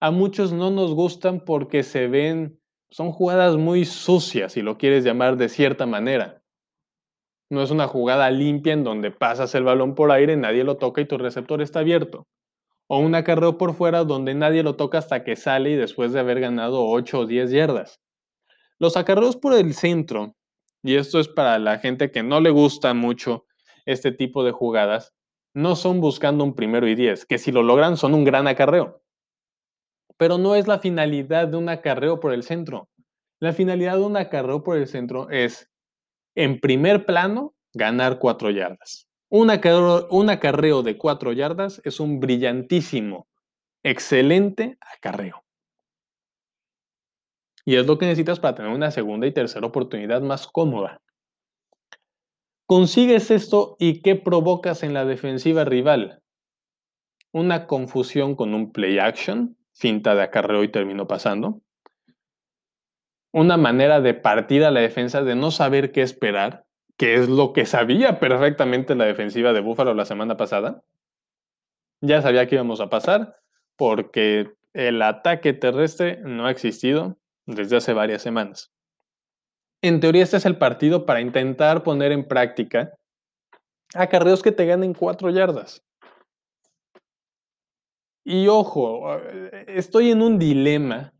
a 0.00 0.10
muchos 0.12 0.52
no 0.52 0.70
nos 0.70 0.94
gustan 0.94 1.40
porque 1.40 1.82
se 1.82 2.06
ven, 2.06 2.60
son 2.90 3.10
jugadas 3.10 3.56
muy 3.56 3.84
sucias, 3.84 4.52
si 4.52 4.62
lo 4.62 4.78
quieres 4.78 5.04
llamar 5.04 5.36
de 5.36 5.48
cierta 5.48 5.86
manera. 5.86 6.40
No 7.50 7.62
es 7.62 7.70
una 7.70 7.88
jugada 7.88 8.30
limpia 8.30 8.72
en 8.72 8.84
donde 8.84 9.10
pasas 9.10 9.54
el 9.54 9.64
balón 9.64 9.94
por 9.94 10.10
aire, 10.12 10.36
nadie 10.36 10.64
lo 10.64 10.76
toca 10.76 11.00
y 11.00 11.06
tu 11.06 11.18
receptor 11.18 11.62
está 11.62 11.80
abierto. 11.80 12.26
O 12.88 12.98
un 12.98 13.14
acarreo 13.14 13.58
por 13.58 13.74
fuera 13.74 14.04
donde 14.04 14.34
nadie 14.34 14.62
lo 14.62 14.76
toca 14.76 14.98
hasta 14.98 15.24
que 15.24 15.36
sale 15.36 15.70
y 15.70 15.76
después 15.76 16.12
de 16.12 16.20
haber 16.20 16.40
ganado 16.40 16.86
8 16.86 17.20
o 17.20 17.26
10 17.26 17.50
yardas. 17.50 18.00
Los 18.78 18.96
acarreos 18.96 19.36
por 19.36 19.54
el 19.54 19.74
centro, 19.74 20.34
y 20.82 20.96
esto 20.96 21.20
es 21.20 21.28
para 21.28 21.58
la 21.58 21.78
gente 21.78 22.10
que 22.10 22.22
no 22.22 22.40
le 22.40 22.50
gusta 22.50 22.94
mucho 22.94 23.46
este 23.86 24.12
tipo 24.12 24.44
de 24.44 24.52
jugadas, 24.52 25.14
no 25.54 25.76
son 25.76 26.00
buscando 26.00 26.44
un 26.44 26.54
primero 26.54 26.86
y 26.86 26.94
10, 26.94 27.26
que 27.26 27.38
si 27.38 27.52
lo 27.52 27.62
logran 27.62 27.96
son 27.96 28.14
un 28.14 28.24
gran 28.24 28.46
acarreo 28.46 29.02
pero 30.18 30.36
no 30.36 30.54
es 30.54 30.66
la 30.66 30.78
finalidad 30.78 31.48
de 31.48 31.56
un 31.56 31.70
acarreo 31.70 32.20
por 32.20 32.34
el 32.34 32.42
centro. 32.42 32.90
La 33.40 33.52
finalidad 33.52 33.94
de 33.94 34.02
un 34.02 34.16
acarreo 34.16 34.62
por 34.62 34.76
el 34.76 34.88
centro 34.88 35.30
es, 35.30 35.70
en 36.38 36.60
primer 36.60 37.04
plano, 37.04 37.56
ganar 37.74 38.20
cuatro 38.20 38.50
yardas. 38.50 39.08
Un 39.28 39.50
acarreo, 39.50 40.84
de 40.84 40.96
cuatro 40.96 41.32
yardas 41.32 41.82
es 41.84 41.98
un 41.98 42.20
brillantísimo, 42.20 43.26
excelente 43.82 44.78
acarreo. 44.80 45.44
Y 47.64 47.74
es 47.74 47.86
lo 47.86 47.98
que 47.98 48.06
necesitas 48.06 48.38
para 48.38 48.54
tener 48.54 48.70
una 48.70 48.92
segunda 48.92 49.26
y 49.26 49.32
tercera 49.32 49.66
oportunidad 49.66 50.22
más 50.22 50.46
cómoda. 50.46 51.02
Consigues 52.66 53.32
esto 53.32 53.74
y 53.80 54.00
¿qué 54.00 54.14
provocas 54.14 54.84
en 54.84 54.94
la 54.94 55.04
defensiva 55.04 55.64
rival? 55.64 56.22
Una 57.32 57.66
confusión 57.66 58.36
con 58.36 58.54
un 58.54 58.70
play 58.70 59.00
action, 59.00 59.56
finta 59.72 60.14
de 60.14 60.22
acarreo 60.22 60.62
y 60.62 60.70
terminó 60.70 61.08
pasando. 61.08 61.62
Una 63.32 63.56
manera 63.56 64.00
de 64.00 64.14
partir 64.14 64.64
a 64.64 64.70
la 64.70 64.80
defensa, 64.80 65.22
de 65.22 65.34
no 65.34 65.50
saber 65.50 65.92
qué 65.92 66.02
esperar, 66.02 66.64
que 66.96 67.14
es 67.14 67.28
lo 67.28 67.52
que 67.52 67.66
sabía 67.66 68.18
perfectamente 68.20 68.94
la 68.94 69.04
defensiva 69.04 69.52
de 69.52 69.60
Búfalo 69.60 69.94
la 69.94 70.04
semana 70.04 70.36
pasada. 70.36 70.82
Ya 72.00 72.22
sabía 72.22 72.46
que 72.46 72.56
íbamos 72.56 72.80
a 72.80 72.88
pasar 72.88 73.36
porque 73.76 74.50
el 74.72 75.02
ataque 75.02 75.52
terrestre 75.52 76.20
no 76.22 76.46
ha 76.46 76.50
existido 76.50 77.18
desde 77.46 77.76
hace 77.76 77.92
varias 77.92 78.22
semanas. 78.22 78.72
En 79.82 80.00
teoría 80.00 80.24
este 80.24 80.38
es 80.38 80.46
el 80.46 80.58
partido 80.58 81.06
para 81.06 81.20
intentar 81.20 81.82
poner 81.82 82.12
en 82.12 82.26
práctica 82.26 82.94
acarreos 83.94 84.42
que 84.42 84.52
te 84.52 84.66
ganen 84.66 84.94
cuatro 84.94 85.30
yardas. 85.30 85.84
Y 88.24 88.48
ojo, 88.48 89.16
eh, 89.16 89.64
estoy 89.68 90.10
en 90.10 90.20
un 90.20 90.38
dilema 90.38 91.14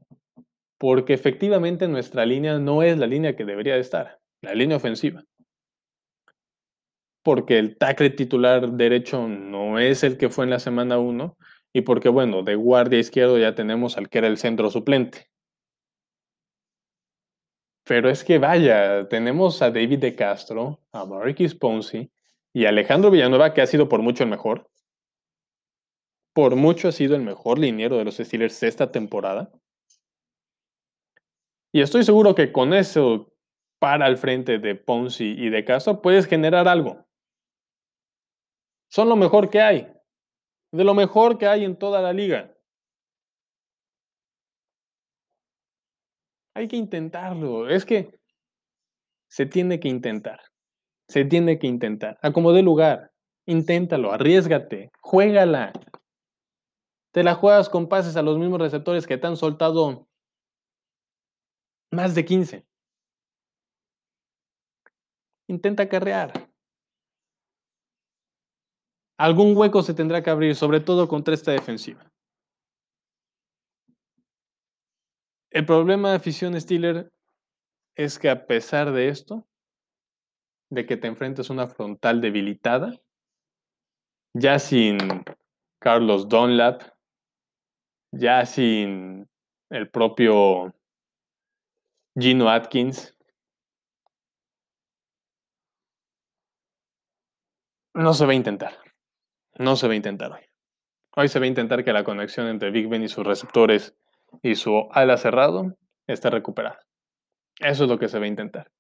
porque 0.79 1.13
efectivamente 1.13 1.89
nuestra 1.89 2.25
línea 2.25 2.59
no 2.59 2.83
es 2.83 2.97
la 2.99 3.07
línea 3.07 3.37
que 3.37 3.45
debería 3.45 3.75
de 3.75 3.81
estar, 3.81 4.21
la 4.41 4.55
línea 4.55 4.77
ofensiva. 4.77 5.25
Porque 7.23 7.59
el 7.59 7.77
tackle 7.77 8.11
titular 8.11 8.71
derecho 8.73 9.27
no 9.29 9.79
es 9.79 10.05
el 10.05 10.17
que 10.17 10.31
fue 10.31 10.45
en 10.45 10.51
la 10.51 10.61
semana 10.61 10.99
1 10.99 11.37
y 11.73 11.83
porque, 11.83 12.09
bueno, 12.09 12.43
de 12.43 12.55
guardia 12.55 12.99
izquierdo 12.99 13.39
ya 13.39 13.55
tenemos 13.55 13.99
al 13.99 14.09
que 14.09 14.19
era 14.19 14.29
el 14.29 14.39
centro 14.39 14.71
suplente. 14.71 15.29
Pero 17.85 18.09
es 18.09 18.23
que 18.23 18.39
vaya, 18.39 19.09
tenemos 19.09 19.61
a 19.63 19.71
David 19.71 19.99
de 19.99 20.15
Castro, 20.15 20.81
a 20.93 21.05
Marquis 21.05 21.55
Ponzi 21.55 22.11
y 22.53 22.67
a 22.67 22.69
Alejandro 22.69 23.11
Villanueva, 23.11 23.53
que 23.53 23.63
ha 23.63 23.67
sido 23.67 23.89
por 23.89 24.03
mucho 24.03 24.25
el 24.25 24.31
mejor, 24.31 24.71
por 26.39 26.55
mucho 26.55 26.87
ha 26.87 26.93
sido 26.93 27.17
el 27.17 27.23
mejor 27.23 27.59
liniero 27.59 27.97
de 27.97 28.05
los 28.05 28.19
Steelers 28.19 28.63
esta 28.63 28.93
temporada. 28.93 29.51
Y 31.73 31.83
estoy 31.83 32.05
seguro 32.05 32.35
que 32.35 32.53
con 32.53 32.73
eso 32.73 33.33
para 33.79 34.07
al 34.07 34.17
frente 34.17 34.59
de 34.59 34.75
Ponzi 34.75 35.35
y 35.39 35.51
de 35.51 35.65
Castro 35.65 36.01
puedes 36.01 36.27
generar 36.27 36.67
algo. 36.67 37.07
Son 38.91 39.09
lo 39.09 39.17
mejor 39.17 39.51
que 39.51 39.61
hay. 39.61 39.93
De 40.73 40.85
lo 40.85 40.95
mejor 40.95 41.39
que 41.39 41.47
hay 41.47 41.65
en 41.65 41.77
toda 41.77 42.01
la 42.01 42.13
liga. 42.13 42.55
Hay 46.55 46.69
que 46.69 46.77
intentarlo. 46.77 47.69
Es 47.69 47.85
que 47.85 48.19
se 49.29 49.47
tiene 49.47 49.79
que 49.79 49.89
intentar. 49.89 50.41
Se 51.09 51.25
tiene 51.25 51.59
que 51.59 51.67
intentar. 51.67 52.19
Acomode 52.23 52.63
lugar. 52.63 53.13
Inténtalo. 53.47 54.13
Arriesgate. 54.13 54.91
Juégala. 55.01 55.73
Te 57.13 57.23
la 57.23 57.35
juegas 57.35 57.69
con 57.69 57.89
pases 57.89 58.17
a 58.17 58.23
los 58.23 58.39
mismos 58.39 58.61
receptores 58.61 59.07
que 59.07 59.19
te 59.19 59.27
han 59.27 59.37
soltado 59.37 60.08
Más 61.91 62.15
de 62.15 62.25
15. 62.25 62.67
Intenta 65.49 65.89
carrear. 65.89 66.33
Algún 69.19 69.57
hueco 69.57 69.83
se 69.83 69.95
tendrá 69.95 70.23
que 70.23 70.31
abrir, 70.31 70.55
sobre 70.55 70.81
todo 70.81 71.09
contra 71.09 71.35
esta 71.35 71.51
defensiva. 71.51 72.09
El 75.51 75.67
problema 75.67 76.11
de 76.11 76.17
afición 76.17 76.61
Steeler 76.61 77.11
es 77.97 78.19
que 78.19 78.29
a 78.29 78.47
pesar 78.47 78.93
de 78.93 79.09
esto, 79.09 79.49
de 80.71 80.87
que 80.87 80.97
te 80.97 81.09
enfrentes 81.09 81.49
a 81.49 81.53
una 81.53 81.67
frontal 81.67 82.21
debilitada, 82.21 82.93
ya 84.35 84.59
sin 84.59 84.99
Carlos 85.81 86.29
Dunlap, 86.29 86.83
ya 88.13 88.45
sin 88.47 89.29
el 89.71 89.91
propio 89.91 90.75
Gino 92.19 92.49
Atkins, 92.51 93.17
no 97.95 98.13
se 98.13 98.27
va 98.27 98.33
a 98.33 98.35
intentar. 98.35 98.77
No 99.59 99.77
se 99.77 99.87
va 99.87 99.93
a 99.93 99.97
intentar 99.97 100.33
hoy. 100.33 100.43
Hoy 101.17 101.29
se 101.29 101.39
va 101.39 101.45
a 101.45 101.49
intentar 101.49 101.85
que 101.85 101.93
la 101.93 102.05
conexión 102.05 102.47
entre 102.49 102.71
Big 102.71 102.89
Ben 102.89 103.03
y 103.03 103.09
sus 103.09 103.27
receptores 103.27 103.97
y 104.43 104.55
su 104.55 104.89
ala 104.93 105.17
cerrado 105.17 105.77
esté 106.07 106.31
recuperada. 106.31 106.79
Eso 107.61 107.85
es 107.85 107.91
lo 107.91 107.99
que 107.99 108.09
se 108.09 108.19
va 108.19 108.25
a 108.25 108.29
intentar. 108.29 108.71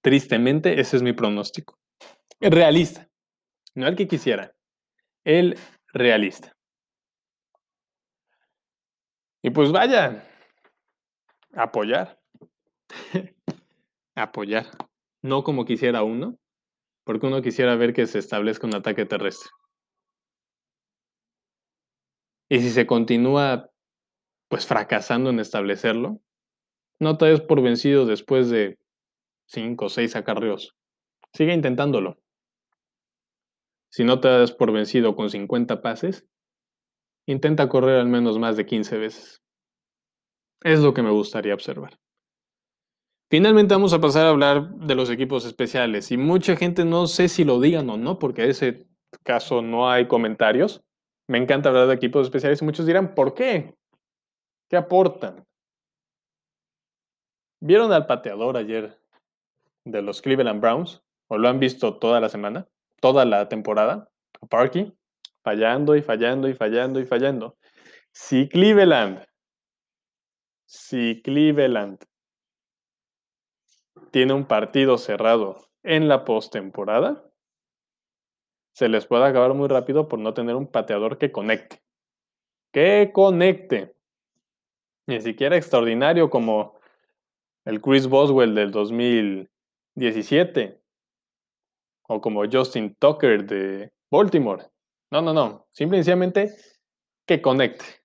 Tristemente, 0.00 0.80
ese 0.80 0.96
es 0.96 1.02
mi 1.02 1.12
pronóstico. 1.12 1.78
Realista. 2.40 3.08
No 3.74 3.86
el 3.86 3.96
que 3.96 4.06
quisiera. 4.06 4.54
El 5.24 5.58
realista. 5.92 6.56
Y 9.42 9.50
pues 9.50 9.72
vaya, 9.72 10.24
apoyar. 11.56 12.20
apoyar. 14.14 14.66
No 15.22 15.42
como 15.42 15.64
quisiera 15.64 16.02
uno, 16.02 16.38
porque 17.04 17.26
uno 17.26 17.42
quisiera 17.42 17.76
ver 17.76 17.92
que 17.92 18.06
se 18.06 18.18
establezca 18.18 18.66
un 18.66 18.74
ataque 18.74 19.06
terrestre. 19.06 19.50
Y 22.48 22.60
si 22.60 22.70
se 22.70 22.86
continúa 22.86 23.70
pues 24.48 24.66
fracasando 24.66 25.30
en 25.30 25.40
establecerlo, 25.40 26.20
no 27.00 27.18
te 27.18 27.26
des 27.26 27.40
por 27.40 27.62
vencido 27.62 28.06
después 28.06 28.50
de 28.50 28.78
cinco 29.46 29.86
o 29.86 29.88
seis 29.88 30.14
acarreos. 30.16 30.76
Sigue 31.32 31.52
intentándolo. 31.52 32.18
Si 33.90 34.04
no 34.04 34.20
te 34.20 34.28
das 34.28 34.52
por 34.52 34.72
vencido 34.72 35.14
con 35.14 35.30
50 35.30 35.80
pases, 35.80 36.26
intenta 37.26 37.68
correr 37.68 38.00
al 38.00 38.08
menos 38.08 38.38
más 38.38 38.56
de 38.56 38.66
15 38.66 38.98
veces. 38.98 39.43
Es 40.64 40.80
lo 40.80 40.94
que 40.94 41.02
me 41.02 41.10
gustaría 41.10 41.52
observar. 41.52 41.98
Finalmente 43.30 43.74
vamos 43.74 43.92
a 43.92 44.00
pasar 44.00 44.26
a 44.26 44.30
hablar 44.30 44.70
de 44.70 44.94
los 44.94 45.10
equipos 45.10 45.44
especiales 45.44 46.10
y 46.10 46.16
mucha 46.16 46.56
gente 46.56 46.84
no 46.86 47.06
sé 47.06 47.28
si 47.28 47.44
lo 47.44 47.60
digan 47.60 47.90
o 47.90 47.98
no, 47.98 48.18
porque 48.18 48.44
en 48.44 48.50
ese 48.50 48.86
caso 49.24 49.60
no 49.60 49.90
hay 49.90 50.08
comentarios. 50.08 50.82
Me 51.28 51.38
encanta 51.38 51.68
hablar 51.68 51.88
de 51.88 51.94
equipos 51.94 52.26
especiales 52.26 52.62
y 52.62 52.64
muchos 52.64 52.86
dirán, 52.86 53.14
¿por 53.14 53.34
qué? 53.34 53.74
¿Qué 54.70 54.76
aportan? 54.76 55.44
¿Vieron 57.60 57.92
al 57.92 58.06
pateador 58.06 58.56
ayer 58.56 58.98
de 59.84 60.00
los 60.00 60.22
Cleveland 60.22 60.60
Browns? 60.60 61.02
¿O 61.28 61.36
lo 61.36 61.48
han 61.48 61.58
visto 61.58 61.98
toda 61.98 62.20
la 62.20 62.28
semana? 62.30 62.68
¿Toda 63.00 63.26
la 63.26 63.48
temporada? 63.48 64.10
Parky, 64.48 64.94
fallando 65.42 65.94
y 65.96 66.02
fallando 66.02 66.48
y 66.48 66.54
fallando 66.54 67.00
y 67.00 67.04
fallando. 67.04 67.56
Si 68.12 68.48
Cleveland, 68.48 69.26
si 70.64 71.20
Cleveland 71.22 71.98
tiene 74.10 74.32
un 74.32 74.46
partido 74.46 74.98
cerrado 74.98 75.68
en 75.82 76.08
la 76.08 76.24
postemporada, 76.24 77.30
se 78.72 78.88
les 78.88 79.06
puede 79.06 79.24
acabar 79.24 79.54
muy 79.54 79.68
rápido 79.68 80.08
por 80.08 80.18
no 80.18 80.34
tener 80.34 80.56
un 80.56 80.66
pateador 80.66 81.18
que 81.18 81.30
conecte. 81.30 81.82
Que 82.72 83.10
conecte. 83.12 83.94
Ni 85.06 85.20
siquiera 85.20 85.56
extraordinario 85.56 86.30
como 86.30 86.78
el 87.64 87.80
Chris 87.80 88.06
Boswell 88.06 88.54
del 88.54 88.72
2017 88.72 90.80
o 92.08 92.20
como 92.20 92.44
Justin 92.50 92.94
Tucker 92.96 93.46
de 93.46 93.92
Baltimore. 94.10 94.64
No, 95.10 95.22
no, 95.22 95.32
no. 95.32 95.66
Simplemente 95.70 96.54
que 97.26 97.40
conecte. 97.40 98.03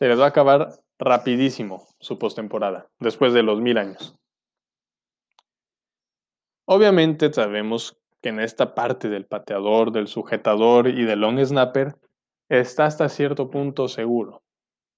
Se 0.00 0.08
les 0.08 0.18
va 0.18 0.24
a 0.24 0.28
acabar 0.28 0.80
rapidísimo 0.98 1.86
su 1.98 2.18
postemporada, 2.18 2.88
después 3.00 3.34
de 3.34 3.42
los 3.42 3.60
mil 3.60 3.76
años. 3.76 4.16
Obviamente 6.64 7.30
sabemos 7.30 7.98
que 8.22 8.30
en 8.30 8.40
esta 8.40 8.74
parte 8.74 9.10
del 9.10 9.26
pateador, 9.26 9.92
del 9.92 10.08
sujetador 10.08 10.88
y 10.88 11.04
del 11.04 11.20
long 11.20 11.38
snapper 11.44 11.96
está 12.48 12.86
hasta 12.86 13.10
cierto 13.10 13.50
punto 13.50 13.88
seguro. 13.88 14.42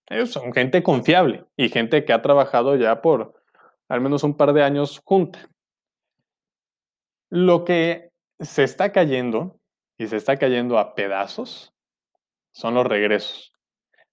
Ellos 0.09 0.31
son 0.31 0.53
gente 0.53 0.85
confiable 0.85 1.47
y 1.57 1.69
gente 1.69 2.05
que 2.05 2.13
ha 2.13 2.23
trabajado 2.23 2.77
ya 2.77 3.03
por 3.03 3.35
al 3.89 4.01
menos 4.01 4.23
un 4.23 4.37
par 4.37 4.53
de 4.53 4.63
años 4.63 5.03
junta. 5.05 5.51
Lo 7.29 7.65
que 7.65 8.13
se 8.39 8.63
está 8.63 8.93
cayendo 8.93 9.59
y 9.99 10.07
se 10.07 10.17
está 10.17 10.37
cayendo 10.37 10.79
a 10.79 10.95
pedazos 10.95 11.75
son 12.53 12.75
los 12.75 12.87
regresos 12.87 13.52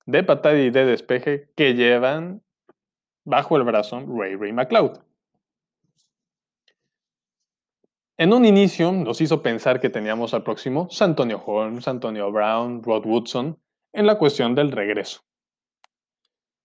de 0.10 0.24
patada 0.24 0.58
y 0.58 0.72
de 0.72 0.86
despeje 0.86 1.50
que 1.56 1.76
llevan 1.76 2.42
bajo 3.26 3.58
el 3.58 3.64
brazo 3.64 4.00
Ray 4.08 4.36
Ray 4.36 4.52
McLeod. 4.52 5.00
En 8.18 8.34
un 8.34 8.44
inicio 8.44 8.92
nos 8.92 9.22
hizo 9.22 9.42
pensar 9.42 9.80
que 9.80 9.90
teníamos 9.90 10.34
al 10.34 10.44
próximo 10.44 10.90
Santonio 10.90 11.42
Holmes, 11.46 11.88
Antonio 11.88 12.32
Brown, 12.32 12.84
Rod 12.84 13.06
Woodson 13.06 13.58
en 13.94 14.08
la 14.08 14.18
cuestión 14.18 14.56
del 14.56 14.72
regreso. 14.72 15.22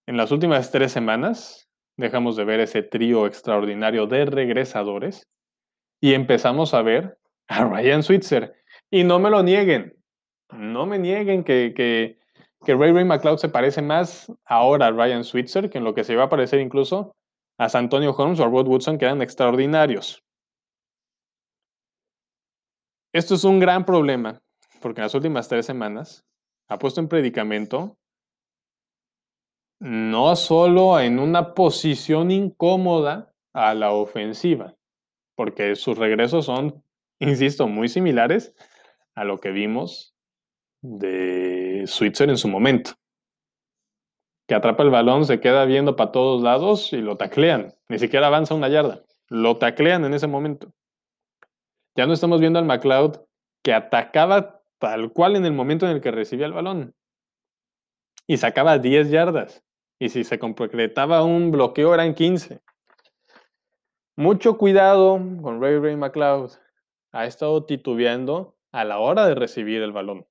En 0.07 0.17
las 0.17 0.31
últimas 0.31 0.71
tres 0.71 0.91
semanas 0.91 1.69
dejamos 1.97 2.35
de 2.35 2.45
ver 2.45 2.59
ese 2.59 2.81
trío 2.81 3.25
extraordinario 3.25 4.07
de 4.07 4.25
regresadores 4.25 5.29
y 6.01 6.13
empezamos 6.13 6.73
a 6.73 6.81
ver 6.81 7.19
a 7.47 7.63
Ryan 7.63 8.03
Switzer. 8.03 8.55
Y 8.89 9.03
no 9.03 9.19
me 9.19 9.29
lo 9.29 9.41
nieguen, 9.43 9.95
no 10.51 10.85
me 10.85 10.99
nieguen 10.99 11.43
que, 11.43 11.73
que, 11.75 12.19
que 12.65 12.75
Ray 12.75 12.91
Ray 12.91 13.05
McLeod 13.05 13.37
se 13.37 13.49
parece 13.49 13.81
más 13.81 14.31
ahora 14.43 14.87
a 14.87 14.91
Ryan 14.91 15.23
Switzer 15.23 15.69
que 15.69 15.77
en 15.77 15.83
lo 15.83 15.93
que 15.93 16.03
se 16.03 16.13
iba 16.13 16.23
a 16.23 16.29
parecer 16.29 16.59
incluso 16.59 17.15
a 17.57 17.69
Santonio 17.69 18.11
Holmes 18.11 18.39
o 18.39 18.43
a 18.43 18.47
Rod 18.47 18.67
Woodson, 18.67 18.97
que 18.97 19.05
eran 19.05 19.21
extraordinarios. 19.21 20.21
Esto 23.13 23.35
es 23.35 23.45
un 23.45 23.61
gran 23.61 23.85
problema, 23.85 24.41
porque 24.81 24.99
en 24.99 25.05
las 25.05 25.15
últimas 25.15 25.47
tres 25.47 25.65
semanas 25.65 26.25
ha 26.67 26.77
puesto 26.77 26.99
en 26.99 27.07
predicamento 27.07 27.97
no 29.79 30.35
solo 30.35 30.99
en 30.99 31.19
una 31.19 31.53
posición 31.53 32.31
incómoda 32.31 33.33
a 33.53 33.73
la 33.73 33.91
ofensiva, 33.91 34.75
porque 35.35 35.75
sus 35.75 35.97
regresos 35.97 36.45
son, 36.45 36.83
insisto, 37.19 37.67
muy 37.67 37.87
similares 37.87 38.53
a 39.15 39.23
lo 39.23 39.39
que 39.39 39.51
vimos 39.51 40.15
de 40.81 41.64
Switzer 41.85 42.29
en 42.29 42.37
su 42.37 42.47
momento. 42.47 42.91
Que 44.47 44.55
atrapa 44.55 44.83
el 44.83 44.91
balón, 44.91 45.25
se 45.25 45.39
queda 45.39 45.65
viendo 45.65 45.95
para 45.95 46.11
todos 46.11 46.43
lados 46.43 46.93
y 46.93 46.97
lo 46.97 47.17
taclean. 47.17 47.73
Ni 47.89 47.99
siquiera 47.99 48.27
avanza 48.27 48.53
una 48.53 48.69
yarda. 48.69 49.01
Lo 49.27 49.57
taclean 49.57 50.05
en 50.05 50.13
ese 50.13 50.27
momento. 50.27 50.71
Ya 51.95 52.05
no 52.05 52.13
estamos 52.13 52.39
viendo 52.39 52.59
al 52.59 52.65
McLeod 52.65 53.21
que 53.63 53.73
atacaba 53.73 54.61
tal 54.77 55.11
cual 55.11 55.35
en 55.35 55.45
el 55.45 55.53
momento 55.53 55.87
en 55.87 55.93
el 55.93 56.01
que 56.01 56.11
recibía 56.11 56.45
el 56.45 56.53
balón. 56.53 56.93
Y 58.27 58.37
sacaba 58.37 58.77
10 58.77 59.09
yardas. 59.09 59.63
Y 59.99 60.09
si 60.09 60.23
se 60.23 60.37
concretaba 60.37 61.23
un 61.23 61.51
bloqueo 61.51 61.93
eran 61.93 62.13
15. 62.13 62.61
Mucho 64.17 64.57
cuidado 64.57 65.19
con 65.41 65.61
Ray 65.61 65.79
Ray 65.79 65.95
McLeod. 65.95 66.51
Ha 67.11 67.25
estado 67.25 67.65
titubeando 67.65 68.55
a 68.71 68.83
la 68.83 68.99
hora 68.99 69.25
de 69.25 69.35
recibir 69.35 69.81
el 69.81 69.91
balón. 69.91 70.27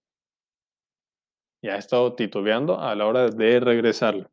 Y 1.64 1.70
ha 1.70 1.78
estado 1.78 2.14
titubeando 2.14 2.78
a 2.78 2.94
la 2.94 3.06
hora 3.06 3.30
de 3.30 3.58
regresarlo. 3.58 4.30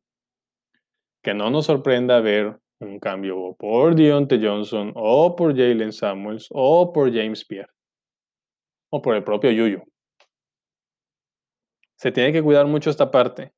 Que 1.23 1.33
no 1.33 1.49
nos 1.49 1.67
sorprenda 1.67 2.19
ver 2.19 2.59
un 2.81 2.99
cambio 2.99 3.55
por 3.57 3.95
Deontay 3.95 4.45
Johnson 4.45 4.91
o 4.95 5.33
por 5.33 5.55
Jalen 5.55 5.93
Samuels 5.93 6.49
o 6.49 6.91
por 6.91 7.09
James 7.09 7.45
Pierre 7.45 7.71
o 8.89 9.01
por 9.01 9.15
el 9.15 9.23
propio 9.23 9.49
Yuyu. 9.49 9.81
Se 11.95 12.11
tiene 12.11 12.33
que 12.33 12.43
cuidar 12.43 12.67
mucho 12.67 12.89
esta 12.89 13.11
parte 13.11 13.53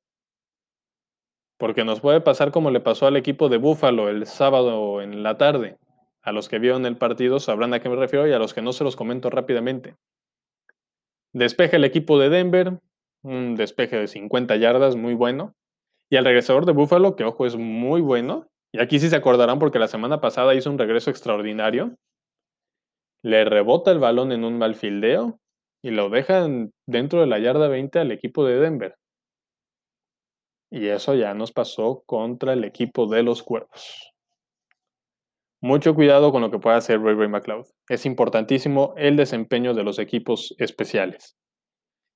porque 1.58 1.84
nos 1.84 1.98
puede 1.98 2.20
pasar 2.20 2.52
como 2.52 2.70
le 2.70 2.78
pasó 2.78 3.08
al 3.08 3.16
equipo 3.16 3.48
de 3.48 3.56
Buffalo 3.56 4.08
el 4.08 4.26
sábado 4.26 5.02
en 5.02 5.24
la 5.24 5.36
tarde. 5.36 5.78
A 6.22 6.30
los 6.30 6.48
que 6.48 6.60
vieron 6.60 6.86
el 6.86 6.96
partido 6.96 7.40
sabrán 7.40 7.74
a 7.74 7.80
qué 7.80 7.88
me 7.88 7.96
refiero 7.96 8.28
y 8.28 8.32
a 8.32 8.38
los 8.38 8.54
que 8.54 8.62
no 8.62 8.72
se 8.72 8.84
los 8.84 8.94
comento 8.94 9.30
rápidamente. 9.30 9.96
Despeja 11.32 11.76
el 11.76 11.82
equipo 11.82 12.20
de 12.20 12.28
Denver, 12.28 12.78
un 13.24 13.56
despeje 13.56 13.96
de 13.96 14.06
50 14.06 14.56
yardas 14.56 14.96
muy 14.96 15.14
bueno, 15.14 15.54
Y 16.10 16.16
el 16.16 16.24
regresador 16.24 16.66
de 16.66 16.72
Buffalo, 16.72 17.16
que 17.16 17.24
ojo, 17.24 17.46
es 17.46 17.56
muy 17.56 18.00
bueno. 18.00 18.46
Y 18.72 18.80
aquí 18.80 19.00
sí 19.00 19.08
se 19.08 19.16
acordarán 19.16 19.58
porque 19.58 19.78
la 19.78 19.88
semana 19.88 20.20
pasada 20.20 20.54
hizo 20.54 20.70
un 20.70 20.78
regreso 20.78 21.10
extraordinario. 21.10 21.96
Le 23.24 23.44
rebota 23.44 23.90
el 23.90 23.98
balón 23.98 24.30
en 24.30 24.44
un 24.44 24.58
mal 24.58 24.74
fildeo 24.74 25.38
y 25.82 25.90
lo 25.90 26.10
dejan 26.10 26.72
dentro 26.86 27.20
de 27.20 27.26
la 27.26 27.38
yarda 27.38 27.68
20 27.68 27.98
al 27.98 28.12
equipo 28.12 28.44
de 28.44 28.60
Denver. 28.60 28.94
Y 30.70 30.88
eso 30.88 31.14
ya 31.14 31.34
nos 31.34 31.52
pasó 31.52 32.02
contra 32.04 32.52
el 32.52 32.64
equipo 32.64 33.06
de 33.06 33.22
los 33.22 33.42
Cuervos. 33.42 34.12
Mucho 35.62 35.94
cuidado 35.94 36.30
con 36.30 36.42
lo 36.42 36.50
que 36.50 36.58
pueda 36.58 36.76
hacer 36.76 37.00
Ray 37.00 37.14
Ray 37.14 37.28
McLeod. 37.28 37.66
Es 37.88 38.04
importantísimo 38.04 38.92
el 38.98 39.16
desempeño 39.16 39.72
de 39.72 39.84
los 39.84 39.98
equipos 39.98 40.54
especiales. 40.58 41.36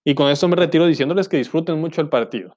Y 0.08 0.14
con 0.14 0.30
esto 0.30 0.48
me 0.48 0.56
retiro 0.56 0.86
diciéndoles 0.86 1.28
que 1.28 1.36
disfruten 1.36 1.78
mucho 1.78 2.00
el 2.00 2.08
partido. 2.08 2.56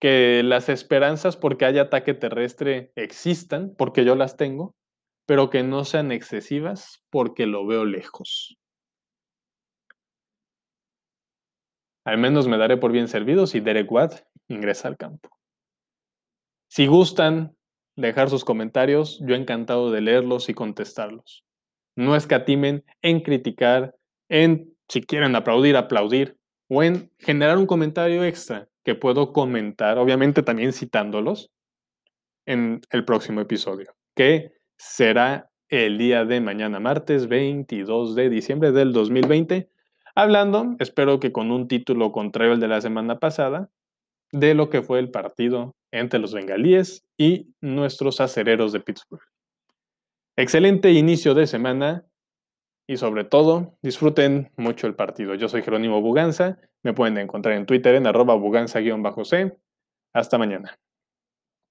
Que 0.00 0.42
las 0.42 0.70
esperanzas 0.70 1.36
porque 1.36 1.66
haya 1.66 1.82
ataque 1.82 2.14
terrestre 2.14 2.92
existan, 2.96 3.74
porque 3.76 4.06
yo 4.06 4.14
las 4.14 4.38
tengo, 4.38 4.74
pero 5.26 5.50
que 5.50 5.62
no 5.62 5.84
sean 5.84 6.10
excesivas 6.10 7.04
porque 7.10 7.44
lo 7.44 7.66
veo 7.66 7.84
lejos. 7.84 8.56
Al 12.06 12.16
menos 12.16 12.48
me 12.48 12.56
daré 12.56 12.78
por 12.78 12.90
bien 12.90 13.08
servido 13.08 13.46
si 13.46 13.60
Derek 13.60 13.92
Watt 13.92 14.22
ingresa 14.48 14.88
al 14.88 14.96
campo. 14.96 15.28
Si 16.70 16.86
gustan 16.86 17.54
dejar 17.96 18.30
sus 18.30 18.46
comentarios, 18.46 19.20
yo 19.26 19.34
encantado 19.34 19.90
de 19.90 20.00
leerlos 20.00 20.48
y 20.48 20.54
contestarlos. 20.54 21.44
No 21.96 22.16
escatimen 22.16 22.82
en 23.02 23.20
criticar, 23.20 23.94
en, 24.30 24.74
si 24.88 25.02
quieren 25.02 25.36
aplaudir, 25.36 25.76
aplaudir, 25.76 26.36
o 26.68 26.82
en 26.82 27.10
generar 27.18 27.58
un 27.58 27.66
comentario 27.66 28.24
extra 28.24 28.68
que 28.84 28.94
puedo 28.94 29.32
comentar, 29.32 29.98
obviamente 29.98 30.42
también 30.42 30.72
citándolos, 30.72 31.50
en 32.46 32.80
el 32.90 33.04
próximo 33.04 33.42
episodio, 33.42 33.94
que 34.16 34.52
será 34.78 35.50
el 35.68 35.98
día 35.98 36.24
de 36.24 36.40
mañana, 36.40 36.80
martes 36.80 37.28
22 37.28 38.14
de 38.14 38.30
diciembre 38.30 38.72
del 38.72 38.92
2020, 38.94 39.70
hablando, 40.14 40.74
espero 40.78 41.20
que 41.20 41.30
con 41.30 41.50
un 41.50 41.68
título 41.68 42.10
contrario 42.10 42.54
al 42.54 42.60
de 42.60 42.68
la 42.68 42.80
semana 42.80 43.18
pasada, 43.18 43.70
de 44.32 44.54
lo 44.54 44.70
que 44.70 44.82
fue 44.82 44.98
el 44.98 45.10
partido 45.10 45.76
entre 45.92 46.20
los 46.20 46.32
bengalíes 46.32 47.06
y 47.18 47.54
nuestros 47.60 48.20
acereros 48.20 48.72
de 48.72 48.80
Pittsburgh. 48.80 49.22
Excelente 50.36 50.92
inicio 50.92 51.34
de 51.34 51.46
semana 51.46 52.06
y 52.88 52.96
sobre 52.96 53.22
todo 53.22 53.78
disfruten 53.82 54.50
mucho 54.56 54.86
el 54.86 54.96
partido. 54.96 55.34
Yo 55.34 55.48
soy 55.48 55.62
Jerónimo 55.62 56.00
Buganza, 56.00 56.58
me 56.82 56.94
pueden 56.94 57.18
encontrar 57.18 57.54
en 57.54 57.66
Twitter 57.66 57.94
en 57.94 58.06
arroba 58.06 58.34
buganza-c. 58.34 59.56
Hasta 60.14 60.38
mañana. 60.38 60.78